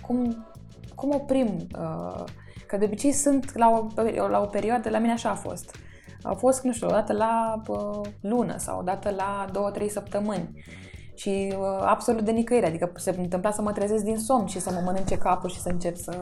[0.06, 0.46] cum,
[0.94, 1.56] cum oprim?
[1.78, 2.24] Uh,
[2.66, 3.86] că de obicei sunt la o,
[4.28, 5.76] la o perioadă, la mine așa a fost.
[6.22, 9.88] A fost, nu știu, o dată la uh, lună sau o dată la două, trei
[9.88, 10.64] săptămâni.
[11.14, 14.70] Și uh, absolut de nicăieri, adică se întâmpla să mă trezesc din somn și să
[14.72, 16.12] mă mănânce capul și să încep să...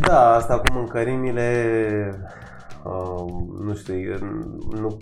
[0.00, 1.48] Da, asta cu mâncărimile,
[2.84, 3.32] uh,
[3.64, 4.18] nu știu,
[4.70, 4.98] nu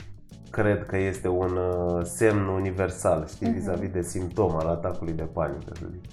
[0.52, 3.54] cred că este un uh, semn universal, știi, uh-huh.
[3.54, 6.04] vis-a-vis de simptom al atacului de panică, să zic.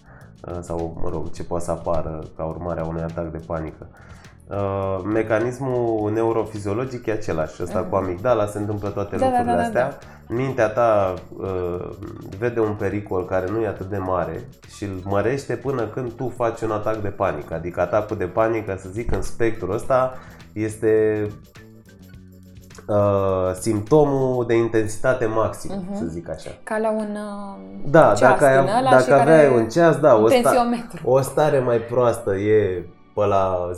[0.47, 3.88] Uh, sau, mă rog, ce poate să apară ca urmare a unui atac de panică.
[4.47, 7.63] Uh, mecanismul neurofiziologic e același.
[7.63, 7.89] Ăsta uh-huh.
[7.89, 9.89] cu amigdala se întâmplă toate da, da lucrurile da, da, astea.
[9.89, 10.36] Da.
[10.36, 11.89] Mintea ta uh,
[12.38, 16.34] vede un pericol care nu e atât de mare și îl mărește până când tu
[16.36, 17.54] faci un atac de panică.
[17.54, 20.13] Adică atacul de panică, să zic, în spectrul ăsta
[20.54, 21.28] este
[22.89, 25.97] uh, simptomul de intensitate maximă, uh-huh.
[25.97, 26.49] să zic așa.
[26.63, 30.69] Ca la un uh, da, ceas dacă, ai, dacă aveai un ceas, da, o, sta,
[31.04, 33.71] o stare mai proastă e pe la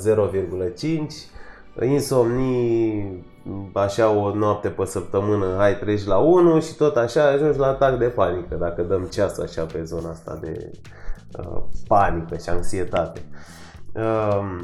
[1.77, 3.29] 0,5, insomnii
[3.73, 7.97] așa o noapte pe săptămână, hai treci la 1 și tot așa ajungi la atac
[7.97, 10.71] de panică, dacă dăm ceas așa pe zona asta de
[11.39, 13.21] uh, panică și anxietate.
[13.93, 14.59] Uh,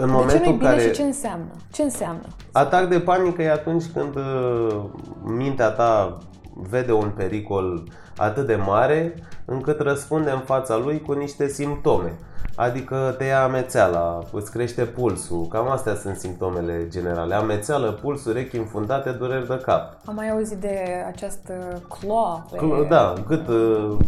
[0.00, 0.80] în de ce nu bine care...
[0.80, 1.50] și ce înseamnă?
[1.72, 2.22] Ce înseamnă?
[2.52, 4.80] Atac de panică e atunci când uh,
[5.22, 6.18] mintea ta
[6.52, 7.82] vede un pericol
[8.16, 12.12] atât de mare încât răspunde în fața lui cu niște simptome.
[12.56, 17.34] Adică te ia amețeala, îți crește pulsul, cam astea sunt simptomele generale.
[17.34, 19.96] Amețeală, pulsul, rechi infundate, dureri de cap.
[20.04, 22.46] Am mai auzit de această cloa.
[22.50, 22.86] Pe...
[22.88, 23.46] Da, gât,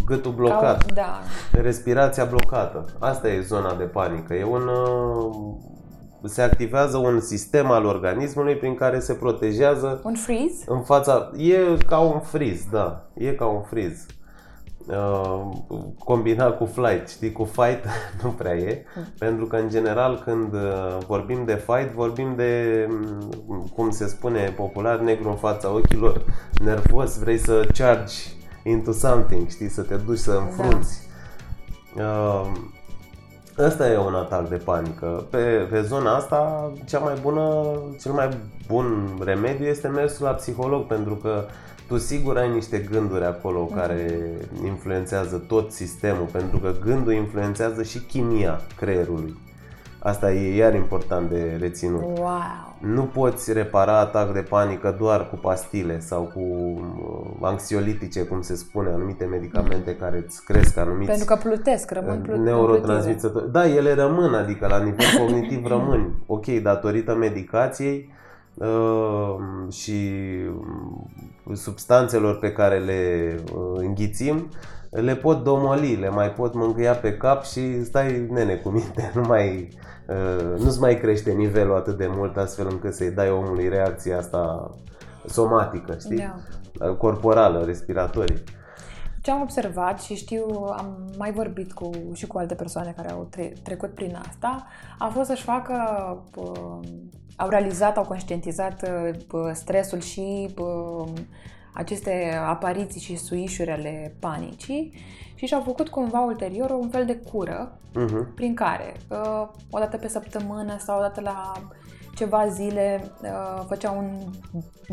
[0.06, 1.20] gâtul blocat, Ca, da.
[1.62, 2.84] respirația blocată.
[2.98, 4.34] Asta e zona de panică.
[4.34, 4.70] E un,
[6.24, 10.00] se activează un sistem al organismului prin care se protejează.
[10.04, 10.64] Un freeze?
[10.66, 11.30] În fața.
[11.36, 11.56] E
[11.86, 13.08] ca un freeze, da.
[13.14, 14.06] E ca un freeze.
[14.86, 15.50] Uh,
[15.98, 17.84] combinat cu flight, știi, cu fight
[18.22, 19.04] nu prea e, mm.
[19.18, 24.52] pentru că în general când uh, vorbim de fight, vorbim de, mm, cum se spune
[24.56, 26.24] popular, negru în fața ochilor,
[26.64, 28.14] nervos, vrei să charge
[28.64, 31.08] into something, știi, să te duci să înfrunți.
[31.96, 32.04] Da.
[32.04, 32.50] Uh,
[33.64, 35.24] Ăsta e un atac de panică.
[35.30, 38.28] Pe, pe zona asta, cea mai bună, cel mai
[38.66, 41.44] bun remediu este mersul la psiholog, pentru că
[41.88, 43.76] tu sigur ai niște gânduri acolo mm-hmm.
[43.76, 44.30] care
[44.64, 49.36] influențează tot sistemul, pentru că gândul influențează și chimia creierului.
[50.02, 52.02] Asta e iar important de reținut.
[52.02, 52.76] Wow.
[52.78, 58.54] Nu poți repara atac de panică doar cu pastile sau cu uh, anxiolitice, cum se
[58.54, 63.52] spune, anumite medicamente care îți cresc anumiți Pentru că plutesc, rămân uh, plut- neurotransmițători.
[63.52, 66.14] Da, ele rămân, adică la nivel cognitiv rămân.
[66.26, 68.12] Ok, datorită medicației
[68.54, 69.36] uh,
[69.72, 70.00] și
[71.52, 73.34] substanțelor pe care le
[73.74, 74.48] înghițim,
[74.90, 79.20] le pot domoli, le mai pot mângâia pe cap și stai nene cu minte, nu
[79.20, 79.68] mai,
[80.08, 84.70] uh, nu-ți mai crește nivelul atât de mult astfel încât să-i dai omului reacția asta
[85.26, 86.16] somatică, știi?
[86.16, 86.34] Da.
[86.86, 88.42] Uh, corporală, respiratorie.
[89.22, 90.44] Ce am observat și știu,
[90.76, 94.66] am mai vorbit cu, și cu alte persoane care au tre- trecut prin asta,
[94.98, 95.74] a fost să-și facă,
[96.34, 96.88] uh,
[97.36, 98.90] au realizat, au conștientizat
[99.52, 100.54] stresul și
[101.74, 104.92] aceste apariții și suișuri ale panicii
[105.34, 108.34] și și-au făcut cumva ulterior un fel de cură uh-huh.
[108.34, 111.52] prin care uh, o dată pe săptămână sau o dată la
[112.14, 114.18] ceva zile uh, făceau un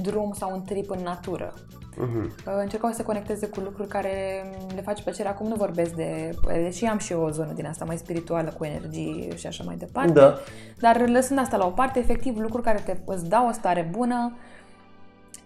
[0.02, 1.54] drum sau un trip în natură.
[1.98, 2.26] Uh-huh.
[2.26, 4.14] Uh, încercau să se conecteze cu lucruri care
[4.76, 5.30] le face plăcere.
[5.30, 6.36] Acum nu vorbesc de...
[6.48, 9.76] Deși am și eu o zonă din asta mai spirituală, cu energie și așa mai
[9.76, 10.12] departe.
[10.12, 10.38] Da.
[10.80, 14.38] Dar lăsând asta la o parte, efectiv lucruri care te, îți dau o stare bună,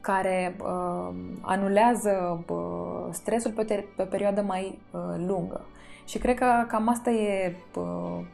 [0.02, 5.62] care uh, anulează uh, stresul pe, te- pe perioadă mai uh, lungă.
[6.06, 8.26] Și cred că cam asta e uh,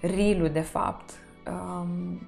[0.00, 1.10] rilul, de fapt.
[1.46, 2.20] Um,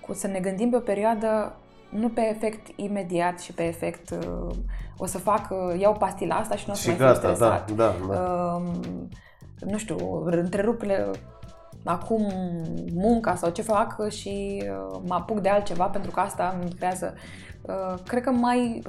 [0.00, 1.56] cu să ne gândim pe o perioadă
[1.88, 4.54] nu pe efect imediat și pe efect uh,
[4.96, 7.28] o să fac, uh, iau pastila asta și nu o să și mai gata, fiu
[7.28, 7.70] da, stresat.
[7.70, 8.20] Da, da, da.
[8.20, 8.62] Uh,
[9.60, 10.82] nu știu, întrerup
[11.84, 12.32] acum
[12.92, 17.14] munca sau ce fac și uh, mă apuc de altceva pentru că asta îmi creează
[17.62, 18.82] uh, cred că mai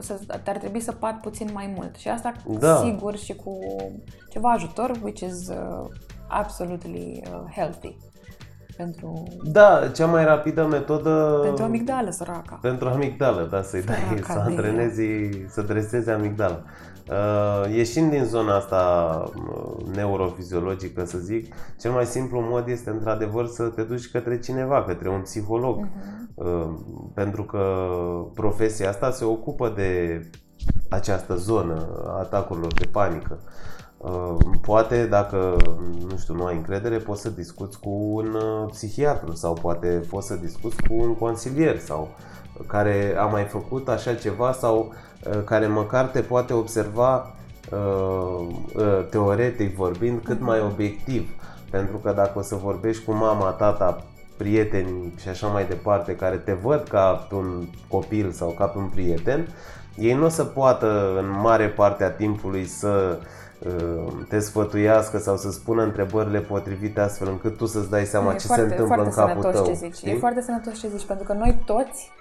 [0.45, 2.75] ar trebui să pat puțin mai mult și asta da.
[2.75, 3.59] sigur și cu
[4.29, 5.85] ceva ajutor which is uh,
[6.27, 7.23] absolutely
[7.55, 7.95] healthy
[8.77, 9.23] pentru...
[9.43, 11.39] Da, cea mai rapidă metodă...
[11.43, 12.59] Pentru amigdală, săraca.
[12.61, 15.01] Pentru amigdală, da, să-i dai, să antrenezi,
[15.47, 16.63] să dresezi amigdala.
[17.09, 23.47] Uh, ieșind din zona asta uh, neurofiziologică, să zic, cel mai simplu mod este într-adevăr
[23.47, 25.85] să te duci către cineva, către un psiholog.
[25.85, 26.21] Uh-huh.
[26.35, 26.69] Uh,
[27.13, 27.85] pentru că
[28.33, 30.21] profesia asta se ocupă de
[30.89, 33.39] această zonă a atacurilor de panică.
[33.97, 35.55] Uh, poate, dacă,
[36.09, 40.27] nu știu, nu ai încredere, poți să discuți cu un uh, psihiatru sau poate poți
[40.27, 42.07] să discuți cu un consilier sau
[42.67, 44.93] care a mai făcut așa ceva sau
[45.29, 47.31] Uh, care măcar te poate observa
[47.71, 51.29] uh, uh, teoretic vorbind cât mai obiectiv.
[51.69, 54.03] Pentru că dacă o să vorbești cu mama, tata,
[54.37, 58.77] prietenii și așa mai departe, care te văd ca pe un copil sau ca pe
[58.77, 59.47] un prieten,
[59.95, 63.19] ei nu o să poată în mare parte a timpului să
[63.59, 68.37] uh, te sfătuiască sau să spună întrebările potrivite astfel încât tu să-ți dai seama e
[68.37, 69.65] ce foarte, se întâmplă în capul tău.
[69.65, 70.01] Ce zici.
[70.03, 72.11] E foarte sănătos ce zici, pentru că noi toți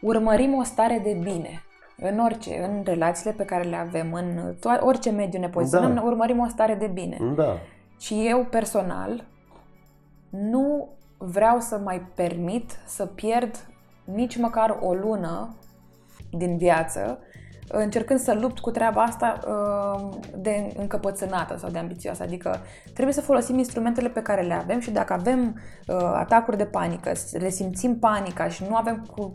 [0.00, 1.62] urmărim o stare de bine.
[1.96, 6.02] În orice, în relațiile pe care le avem, în to- orice mediu ne poziționăm, da.
[6.02, 7.18] urmărim o stare de bine.
[7.34, 7.58] Da.
[8.00, 9.24] Și eu personal
[10.30, 13.66] nu vreau să mai permit să pierd
[14.04, 15.54] nici măcar o lună
[16.30, 17.18] din viață
[17.68, 22.22] încercând să lupt cu treaba asta uh, de încăpățânată sau de ambițioasă.
[22.22, 22.60] Adică
[22.92, 27.12] trebuie să folosim instrumentele pe care le avem și dacă avem uh, atacuri de panică,
[27.32, 29.32] resimțim panica și nu avem cu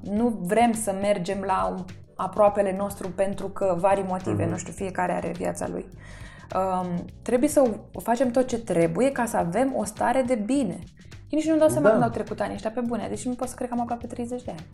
[0.00, 1.84] nu vrem să mergem la un
[2.14, 4.50] aproapele nostru pentru că vari motive, mm-hmm.
[4.50, 5.86] nu știu, fiecare are viața lui.
[6.54, 7.70] Um, trebuie să
[8.02, 10.78] facem tot ce trebuie ca să avem o stare de bine.
[11.28, 11.90] Eu nici nu dau seama da.
[11.90, 14.06] când au trecut ani ăștia pe bune, deci nu pot să cred că am aproape
[14.06, 14.66] 30 de ani.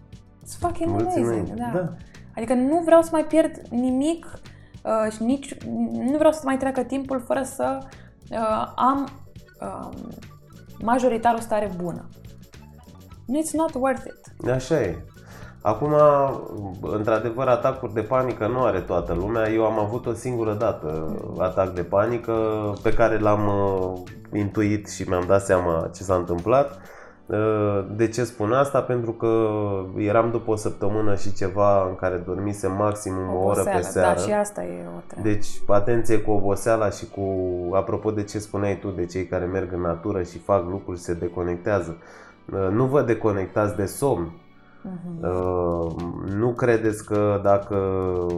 [0.44, 1.26] It's fucking Mulțumim.
[1.26, 1.70] amazing, da.
[1.74, 1.92] da.
[2.36, 4.26] Adică nu vreau să mai pierd nimic
[4.82, 5.58] uh, și nici
[5.92, 7.78] nu vreau să mai treacă timpul fără să
[8.30, 9.08] uh, am
[9.60, 9.88] uh,
[10.78, 12.08] majoritar o stare bună.
[13.40, 14.48] It's not worth it.
[14.50, 15.04] Așa e.
[15.66, 15.94] Acum,
[16.80, 19.50] într-adevăr, atacuri de panică nu are toată lumea.
[19.50, 22.32] Eu am avut o singură dată atac de panică
[22.82, 26.78] pe care l-am uh, intuit și mi-am dat seama ce s-a întâmplat.
[27.26, 28.80] Uh, de ce spun asta?
[28.80, 29.48] Pentru că
[29.96, 34.18] eram după o săptămână și ceva în care dormise maxim o oră pe da, seară.
[34.20, 35.28] Da, și asta e o treabă.
[35.28, 37.22] Deci, atenție cu oboseala și cu,
[37.74, 41.14] apropo de ce spuneai tu, de cei care merg în natură și fac lucruri, se
[41.14, 41.96] deconectează.
[42.52, 44.32] Uh, nu vă deconectați de somn
[44.84, 45.22] Uh-huh.
[45.22, 45.92] Uh,
[46.34, 47.76] nu credeți că dacă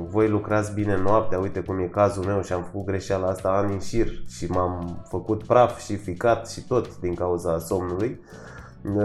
[0.08, 3.72] voi lucrați bine noaptea, uite cum e cazul meu și am făcut greșeala asta ani
[3.72, 8.45] în șir și m-am făcut praf și ficat și tot din cauza somnului, uh,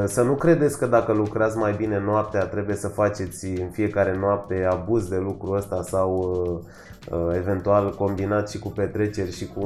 [0.06, 4.68] să nu credeți că dacă lucrați mai bine noaptea trebuie să faceți în fiecare noapte
[4.72, 6.72] abuz de lucrul ăsta sau uh,
[7.10, 9.66] Uh, eventual combinat și cu petreceri și cu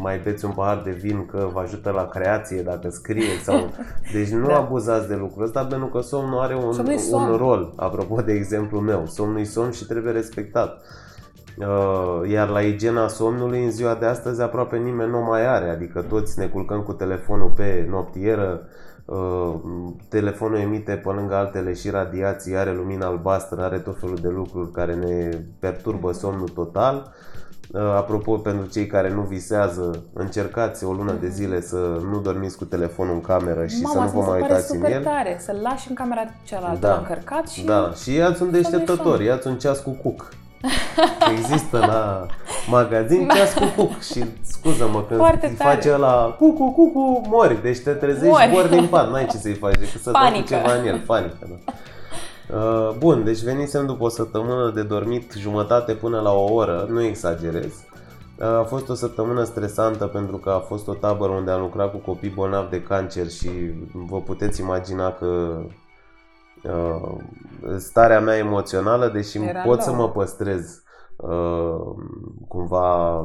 [0.00, 3.70] mai beți un pahar de vin că vă ajută la creație dacă scrie sau...
[4.12, 4.56] Deci nu da.
[4.56, 7.30] abuzați de lucrul ăsta pentru că somnul are un, somn.
[7.30, 9.06] un rol, apropo de exemplu meu.
[9.06, 10.82] Somnul e somn și trebuie respectat.
[11.58, 16.00] Uh, iar la igiena somnului în ziua de astăzi aproape nimeni nu mai are, adică
[16.00, 18.68] toți ne culcăm cu telefonul pe noptieră, Uh,
[20.08, 24.70] telefonul emite pe lângă altele și radiații, are lumină albastră, are tot felul de lucruri
[24.70, 27.12] care ne perturbă somnul total.
[27.72, 32.56] Uh, apropo, pentru cei care nu visează, încercați o lună de zile să nu dormiți
[32.56, 35.02] cu telefonul în cameră și Mama, să nu vă mai uitați în el.
[35.02, 36.96] tare, să-l lași în camera cealaltă da.
[36.96, 37.64] încărcat și...
[37.64, 40.28] Da, și iați un deșteptător, iați un ceas cu cuc.
[41.30, 42.26] Există la
[42.70, 47.62] magazin ceas cu cuc și scuză-mă când Foarte îi face la cucu, cucu, mori.
[47.62, 50.74] Deci te trezești, mori, mori din pat, n-ai ce să-i faci decât să dai ceva
[50.74, 51.36] în el, panică.
[51.40, 51.72] Da.
[52.56, 57.02] Uh, bun, deci venisem după o săptămână de dormit jumătate până la o oră, nu
[57.02, 57.72] exagerez.
[58.38, 61.90] Uh, a fost o săptămână stresantă pentru că a fost o tabără unde am lucrat
[61.90, 63.50] cu copii bolnavi de cancer și
[63.92, 65.58] vă puteți imagina că
[66.64, 67.16] uh,
[67.76, 70.82] starea mea emoțională, deși Era pot să mă păstrez
[71.16, 71.94] uh,
[72.48, 73.20] cumva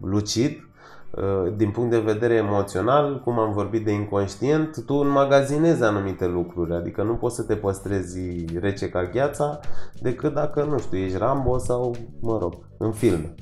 [0.00, 0.68] lucid,
[1.16, 6.74] uh, din punct de vedere emoțional, cum am vorbit de inconștient, tu înmagazinezi anumite lucruri,
[6.74, 9.60] adică nu poți să te păstrezi rece ca gheața
[10.00, 13.34] decât dacă, nu știu, ești Rambo sau, mă rog, în film.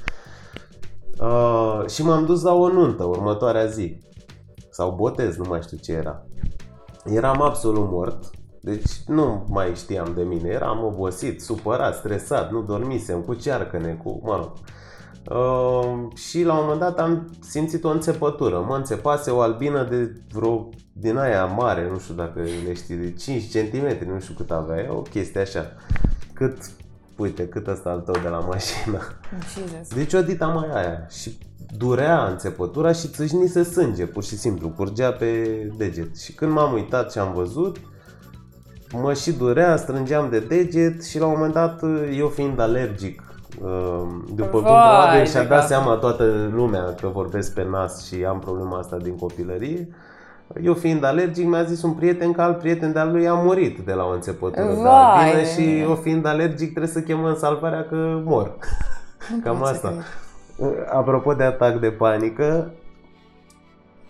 [1.20, 3.98] Uh, și m-am dus la o nuntă următoarea zi,
[4.70, 6.26] sau botez, nu mai știu ce era.
[7.04, 8.30] Eram absolut mort,
[8.64, 14.20] deci nu mai știam de mine, eram obosit, supărat, stresat, nu dormisem, cu cearcăne, cu,
[14.24, 14.52] mă rog.
[15.30, 18.64] Uh, și la un moment dat am simțit o înțepătură.
[18.68, 23.12] Mă înțepase o albină de vreo din aia mare, nu știu dacă le știi, de
[23.12, 25.72] 5 cm, nu știu cât avea, o chestie așa.
[26.32, 26.56] Cât,
[27.16, 29.00] uite, cât ăsta al tău de la mașină.
[29.54, 29.94] Jesus.
[29.94, 31.38] Deci o dita mai aia și
[31.76, 35.46] durea înțepătura și țâșnise sânge, pur și simplu, curgea pe
[35.76, 36.18] deget.
[36.18, 37.76] Și când m-am uitat și am văzut,
[38.92, 41.82] mă și durea, strângeam de deget și la un moment dat,
[42.16, 43.22] eu fiind alergic,
[43.62, 44.02] uh,
[44.34, 48.38] după Vai, cum probabil și-a dat seama toată lumea că vorbesc pe nas și am
[48.38, 49.88] problema asta din copilărie,
[50.62, 53.92] eu fiind alergic, mi-a zis un prieten că alt prieten de-al lui a murit de
[53.92, 58.56] la o înțepătură de albină și eu fiind alergic trebuie să chemăm salvarea că mor.
[59.44, 59.92] Cam asta.
[60.92, 62.70] Apropo de atac de panică,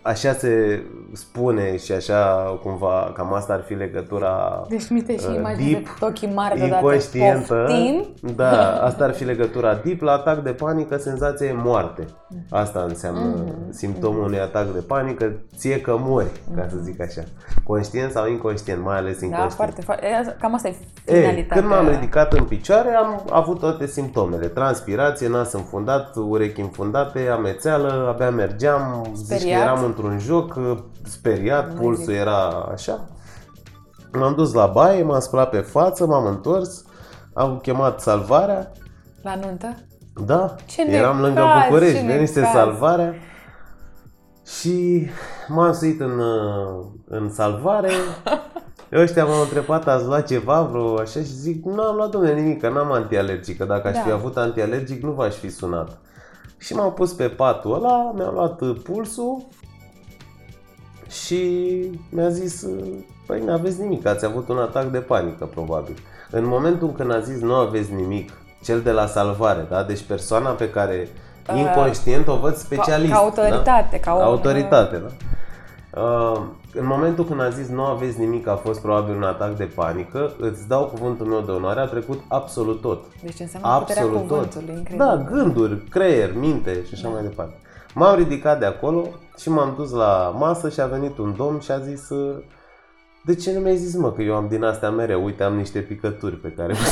[0.05, 0.81] așa se
[1.13, 2.25] spune și așa
[2.63, 6.57] cumva, cam asta ar fi legătura Deci mi te și uh, imaginezi deep, ochii mari
[6.59, 6.75] deodată.
[6.85, 7.65] inconștientă.
[7.67, 8.05] Poftim?
[8.35, 12.07] Da, asta ar fi legătura deep la atac de panică, senzația e moarte.
[12.29, 12.37] Mm.
[12.49, 13.71] Asta înseamnă Mhm.
[13.71, 17.21] simptomul unui atac de panică, ție că mori, ca să zic așa.
[17.63, 19.53] Conștient sau inconștient, mai ales Da, inconștient.
[19.53, 20.05] foarte, foarte.
[20.05, 20.75] e, Cam asta e
[21.05, 21.57] E, finalitatea.
[21.61, 24.47] când m-am ridicat în picioare, am avut toate simptomele.
[24.47, 29.61] Transpirație, nas înfundat, urechi înfundate, amețeală, abia mergeam, zici că Speriat?
[29.61, 30.59] eram într-un joc,
[31.03, 32.13] speriat, Nu pulsul zic.
[32.15, 33.07] era așa.
[34.13, 36.83] M-am dus la baie, m-am spălat pe față, m-am întors,
[37.33, 38.71] am chemat salvarea,
[39.21, 39.75] La nuntă?
[40.25, 42.53] da, Ce eram necaz, lângă București, ce venise necaz.
[42.55, 43.13] salvarea
[44.59, 45.07] și
[45.47, 47.89] m-am suit în, uh, în salvare.
[48.93, 52.59] Ăștia m-au întrebat, ați luat ceva, vreo așa și zic, nu am luat domnule nimic,
[52.61, 53.99] că n-am antialergic, că dacă aș Da.
[54.01, 55.97] fi avut antialergic nu v-aș fi sunat.
[56.57, 59.47] Și m-am pus pe patul ăla, mi-am luat uh, pulsul
[61.13, 61.67] și
[62.09, 62.85] mi-a zis, uh,
[63.25, 65.97] păi nu aveți nimic, ați avut un atac de panică probabil.
[66.31, 68.31] În momentul când a zis nu aveți nimic,
[68.63, 69.83] cel de la salvare, da?
[69.83, 71.07] deci persoana pe care
[71.49, 73.11] Uh, inconștient o văd specialist.
[73.11, 73.97] ca autoritate, da?
[74.11, 75.09] ca o- autoritate, da?
[76.01, 76.41] Uh,
[76.73, 80.31] în momentul când a zis nu aveți nimic, a fost probabil un atac de panică,
[80.39, 83.03] îți dau cuvântul meu de onoare, a trecut absolut tot.
[83.23, 84.37] Deci înseamnă puterea Absolut tot.
[84.37, 85.05] cuvântului, incredibil.
[85.05, 87.53] Da, gânduri, creier, minte și așa mai departe.
[87.93, 91.71] M-am ridicat de acolo și m-am dus la masă și a venit un domn și
[91.71, 92.43] a zis uh,
[93.25, 95.79] de ce nu mi-ai zis, mă, că eu am din astea mereu, uite, am niște
[95.79, 96.73] picături pe care...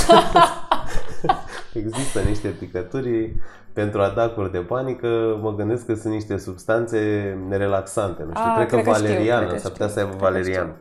[1.74, 3.36] Există niște picături
[3.74, 8.68] pentru atacuri de panică, mă gândesc că sunt niște substanțe relaxante, nu știu, A, cred
[8.68, 10.76] că cred că știu, valeriană, cred că s-ar putea știu, să aibă cred că valeriană.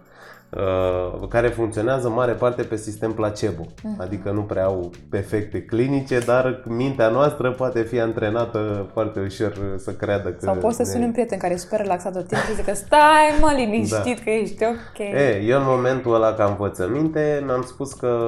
[0.57, 4.01] Uh, care funcționează în mare parte pe sistem placebo, Mhm.
[4.01, 9.91] adică nu prea au efecte clinice, dar mintea noastră poate fi antrenată foarte ușor să
[9.93, 10.39] creadă că...
[10.41, 12.75] Sau poți să ne- suni un prieten care e super relaxat tot timpul și zică
[12.75, 14.23] stai mă liniștit Da.
[14.25, 14.99] că ești ok.
[14.99, 18.19] E, eu în momentul ăla ca învățăminte mi-am spus că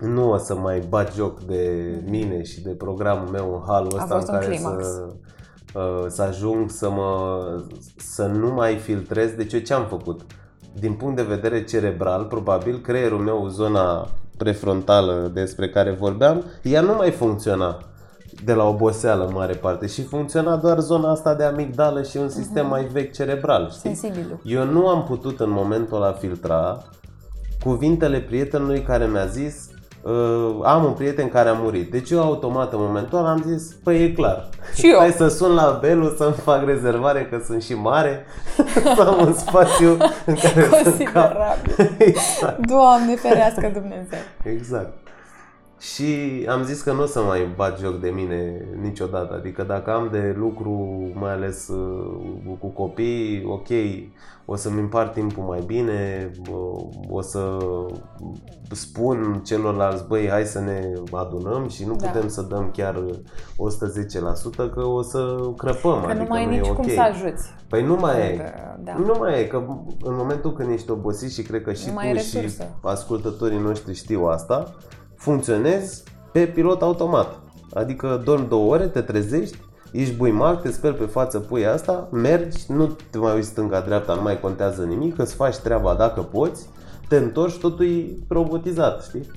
[0.00, 4.14] nu o să mai bat joc de mine și de programul meu în halul ăsta
[4.14, 4.84] fost în un care climax.
[4.86, 5.08] să,
[5.74, 7.38] uh, să ajung să mă
[7.96, 9.30] să nu mai filtrez.
[9.30, 10.20] Deci eu ce am făcut?
[10.72, 16.94] Din punct de vedere cerebral, probabil, creierul meu, zona prefrontală despre care vorbeam, ea nu
[16.94, 17.78] mai funcționa
[18.44, 22.28] de la oboseală în mare parte și funcționa doar zona asta de amigdală și un
[22.28, 23.94] sistem mai vechi cerebral, știi?
[23.94, 24.40] Sensibilul.
[24.44, 26.82] Eu nu am putut în momentul ăla filtra
[27.62, 29.67] cuvintele prietenului care mi-a zis
[30.02, 31.90] uh, am un prieten care a murit.
[31.90, 34.48] Deci eu automat în momentul ăla am zis, păi e clar.
[34.74, 34.98] Și eu.
[34.98, 38.24] Hai să sun la Belu să-mi fac rezervare că sunt și mare,
[38.96, 39.90] să am un spațiu
[40.26, 41.90] în care să Considerabil.
[41.98, 44.18] exact, Doamne ferească Dumnezeu.
[44.44, 44.92] exact.
[45.78, 49.34] Și am zis că nu o să mai bat joc de mine niciodată.
[49.34, 50.72] Adică dacă am de lucru,
[51.14, 53.68] mai ales uh, cu copii, ok,
[54.44, 57.56] o să-mi împart timpul mai bine, uh, o să
[58.70, 62.06] spun celorlalți, băi, hai să ne adunăm și nu Da.
[62.08, 63.04] putem să dăm chiar
[63.56, 66.00] 110% că o să crăpăm.
[66.00, 66.74] Că adică nu mai nu ai e nici ok.
[66.76, 67.48] cum să ajuți.
[67.68, 68.36] Păi nu mai e.
[68.36, 68.44] Că,
[68.84, 68.94] Da.
[69.06, 69.56] Nu mai e, că
[70.02, 72.64] în momentul când ești obosit și cred că și Nu mai tu ai și resursă.
[72.82, 74.74] ascultătorii noștri știu asta,
[75.18, 76.02] funcționezi
[76.32, 77.40] pe pilot automat.
[77.74, 79.58] Adică dormi două ore, te trezești,
[79.92, 84.22] ești buimac, te speli pe față, pui asta, mergi, nu te mai uiți stânga-dreapta, nu
[84.22, 86.68] mai contează nimic, îți faci treaba dacă poți,
[87.08, 89.30] te întorci, totul e robotizat, știi?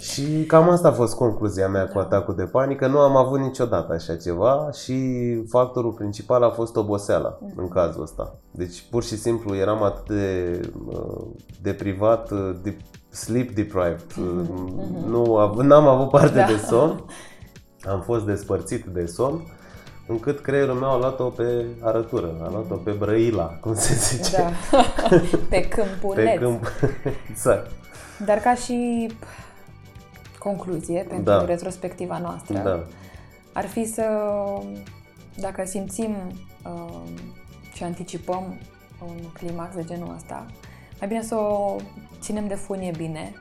[0.00, 2.86] Și cam asta a fost concluzia mea cu atacul de panică.
[2.86, 4.96] Nu am avut niciodată așa ceva și
[5.48, 8.38] factorul principal a fost oboseala în cazul ăsta.
[8.50, 11.26] Deci pur și simplu eram atât de uh,
[11.62, 12.76] deprivat, uh, de,
[13.16, 14.04] sleep deprived.
[14.18, 14.48] Uh,
[15.12, 16.46] Nu av- n-am avut parte Da.
[16.46, 17.04] de somn.
[17.88, 19.40] Am fost despărțit de somn
[20.08, 24.36] încât creierul meu a luat-o pe arătură, a luat-o pe brăila, cum se zice.
[24.70, 24.78] Da.
[25.50, 26.24] Pe câmpuleț.
[26.32, 26.66] Pe câmp.
[27.30, 27.70] exact.
[28.24, 29.10] Dar ca și
[30.38, 31.44] concluzie pentru Da.
[31.44, 32.82] retrospectiva noastră, Da.
[33.52, 34.04] ar fi să,
[35.36, 36.16] dacă simțim
[36.64, 37.02] uh,
[37.74, 38.54] și anticipăm
[39.06, 40.46] un climax de genul ăsta,
[40.98, 41.76] mai bine să o
[42.20, 43.32] ținem de funie bine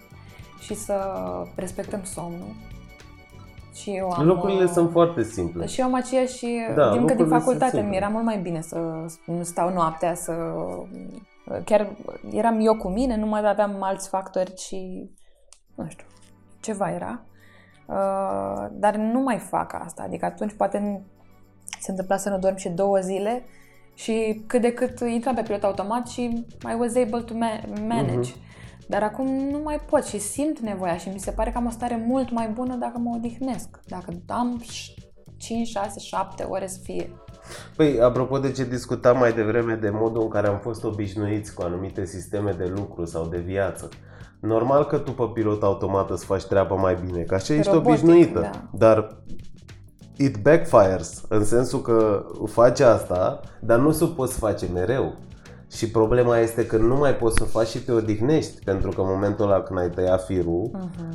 [0.59, 0.95] și să
[1.55, 2.55] respectăm somnul.
[3.73, 5.65] Și eu am, Lucrurile uh, sunt foarte simple.
[5.65, 6.45] Și eu am aceeași,
[6.75, 7.89] Da, din că din lucrurile sunt facultate simple.
[7.89, 10.33] mi era mult mai bine să nu stau noaptea, să...
[11.63, 11.95] Chiar
[12.31, 15.09] eram eu cu mine, nu mai aveam alți factori și,
[15.75, 16.05] nu știu,
[16.59, 17.21] ceva era.
[17.85, 21.05] Uh, dar nu mai fac asta, adică atunci poate
[21.79, 23.43] se întâmpla să nu dorm și două zile
[23.95, 28.29] și cât de cât intram pe pilot automat și I was able to ma- manage.
[28.35, 28.43] Mhm.
[28.87, 31.69] Dar acum nu mai pot și simt nevoia și mi se pare că am o
[31.69, 33.79] stare mult mai bună dacă mă odihnesc.
[33.87, 34.63] Dacă am
[35.37, 37.09] 5, 6, 7 ore să fie.
[37.75, 41.61] Păi, apropo de ce discutam mai devreme, de modul în care am fost obișnuiți cu
[41.61, 43.89] anumite sisteme de lucru sau de viață.
[44.39, 48.03] Normal că tu pe pilot automat îți faci treaba mai bine, că așa ești Robotic,
[48.03, 48.39] obișnuită.
[48.39, 48.49] da.
[48.77, 49.17] Dar
[50.17, 55.13] it backfires, în sensul că faci asta, dar nu se poți face mereu.
[55.71, 59.01] Și problema este că nu mai poți să o faci și te odihnești, pentru că
[59.01, 60.71] în momentul ăla când ai tăiat firul,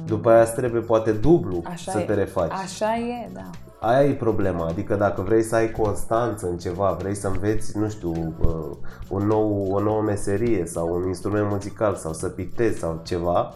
[0.07, 1.71] după aia îți trebuie poate dublu Mhm.
[1.71, 2.03] Așa să e.
[2.03, 2.51] te refaci.
[2.53, 3.51] Așa e, da.
[3.81, 7.89] Aia e problema, adică dacă vrei să ai constanță în ceva, vrei să înveți, nu
[7.89, 8.77] știu, uh,
[9.09, 13.55] un nou, o nouă meserie sau un instrument muzical sau să pictezi sau ceva,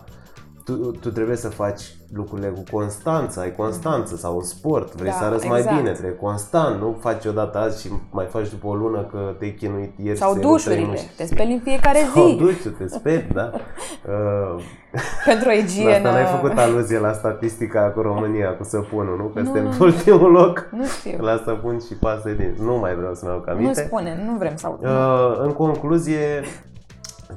[0.64, 1.82] tu, tu trebuie să faci
[2.14, 5.76] lucrurile cu constanță, ai constanță sau un sport, vrei Da, să arăți mai exact.
[5.76, 9.50] bine, trebuie constant, nu faci odată azi și mai faci după o lună că te-ai
[9.58, 10.86] chinuit ieri Sau să iei trei dușurile.
[10.86, 11.16] mușchi.
[11.16, 12.34] Te speli în fiecare Sau zi.
[12.36, 13.50] dușul, te speri, da.
[14.08, 14.62] Uh,
[15.24, 15.90] Pentru o la igienă.
[15.90, 19.24] asta n-ai făcut aluzie la statistica cu România, cu săpunul, nu?
[19.24, 19.84] Că Nu, suntem nu, pe nu.
[19.84, 21.18] ultimul loc Nu știu.
[21.24, 22.54] la săpun și pase din.
[22.64, 23.84] Nu mai vreau să-mi aduc Nu aminte.
[23.86, 24.84] spune, nu vrem să aud.
[24.84, 26.42] Uh, în concluzie,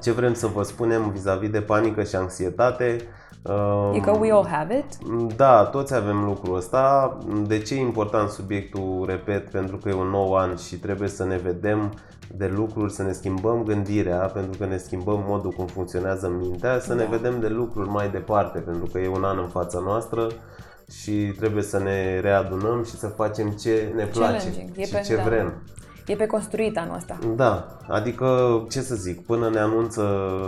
[0.02, 3.06] ce vrem să vă spunem vis-a-vis de panică și anxietate, uh,
[3.94, 4.98] E că we all have it.
[5.36, 7.18] da, toți avem lucrul ăsta.
[7.48, 11.26] De ce e important subiectul, repet, pentru că e un nou an și trebuie să
[11.26, 11.94] ne vedem
[12.36, 16.94] de lucruri, să ne schimbăm gândirea, pentru că ne schimbăm modul cum funcționează mintea, să
[16.94, 17.10] ne Da.
[17.10, 20.28] vedem de lucruri mai departe, pentru că e un an în fața noastră
[20.92, 24.70] și trebuie să ne readunăm și să facem ce ne place Challenging.
[24.76, 25.22] E și pe- ce da.
[26.08, 26.20] Vrem.
[26.20, 27.20] E pe construit anul ăsta.
[27.36, 28.28] Da, adică,
[28.70, 30.02] ce să zic, până ne anunță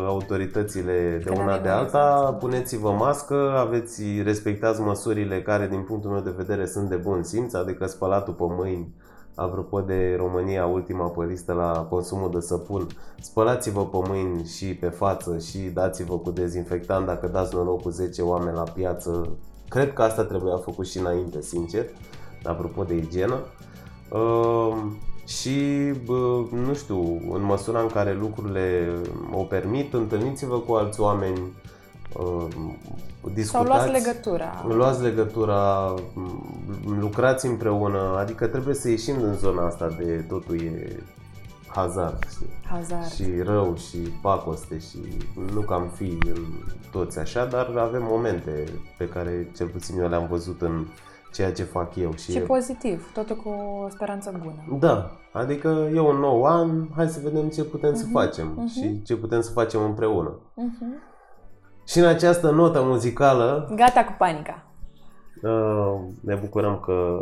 [0.05, 6.11] autoritățile de Că una n-avem de alta, puneți-vă mască, aveți, respectați măsurile care, din punctul
[6.11, 8.93] meu de vedere, sunt de bun simț, adică spălatul pe mâini,
[9.35, 12.87] apropo de România, ultima pe listă la consumul de săpun,
[13.19, 18.21] spălați-vă pe mâini și pe față și dați-vă cu dezinfectant dacă dați noroc cu 10
[18.21, 19.29] oameni la piață.
[19.69, 21.85] Cred că asta trebuia făcut și înainte, sincer,
[22.43, 23.35] apropo de igienă.
[24.11, 24.77] Uh,
[25.29, 25.59] și,
[26.05, 28.89] bă, nu știu, în măsura în care lucrurile
[29.31, 31.39] o permit, întâlniți-vă cu alți oameni,
[32.13, 33.67] uh, Sau discutați.
[33.67, 34.65] luați legătura.
[34.67, 41.03] Luați legătura, m, lucrați împreună, adică trebuie să ieșim din zona asta de totul e
[41.67, 42.49] hazard, știi?
[42.69, 43.11] Hazard.
[43.11, 44.97] Și rău și pacoste și
[45.53, 46.45] nu că am fi în
[46.91, 48.63] toți așa, dar avem momente
[48.97, 50.85] pe care cel puțin eu le-am văzut în
[51.33, 52.13] ceea ce fac eu.
[52.15, 54.79] Și, Și pozitiv, totul cu o speranță bună.
[54.79, 59.15] da, adică e un nou an, hai să vedem ce putem să facem și ce
[59.15, 60.39] putem să facem împreună.
[60.53, 61.01] Mhm.
[61.87, 64.63] Și în această notă muzicală Gata cu panica.
[65.43, 67.19] uh, ne bucurăm că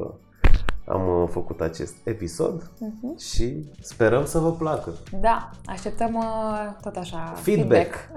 [0.87, 3.17] am uh, făcut acest episod Mhm.
[3.17, 4.89] și sperăm să vă placă.
[5.21, 7.89] Da, așteptăm uh, tot așa Feedback.
[7.91, 8.09] feedback.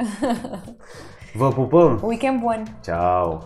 [1.34, 2.00] Vă pupăm!
[2.02, 2.62] Weekend bun!
[2.84, 3.42] Ciao!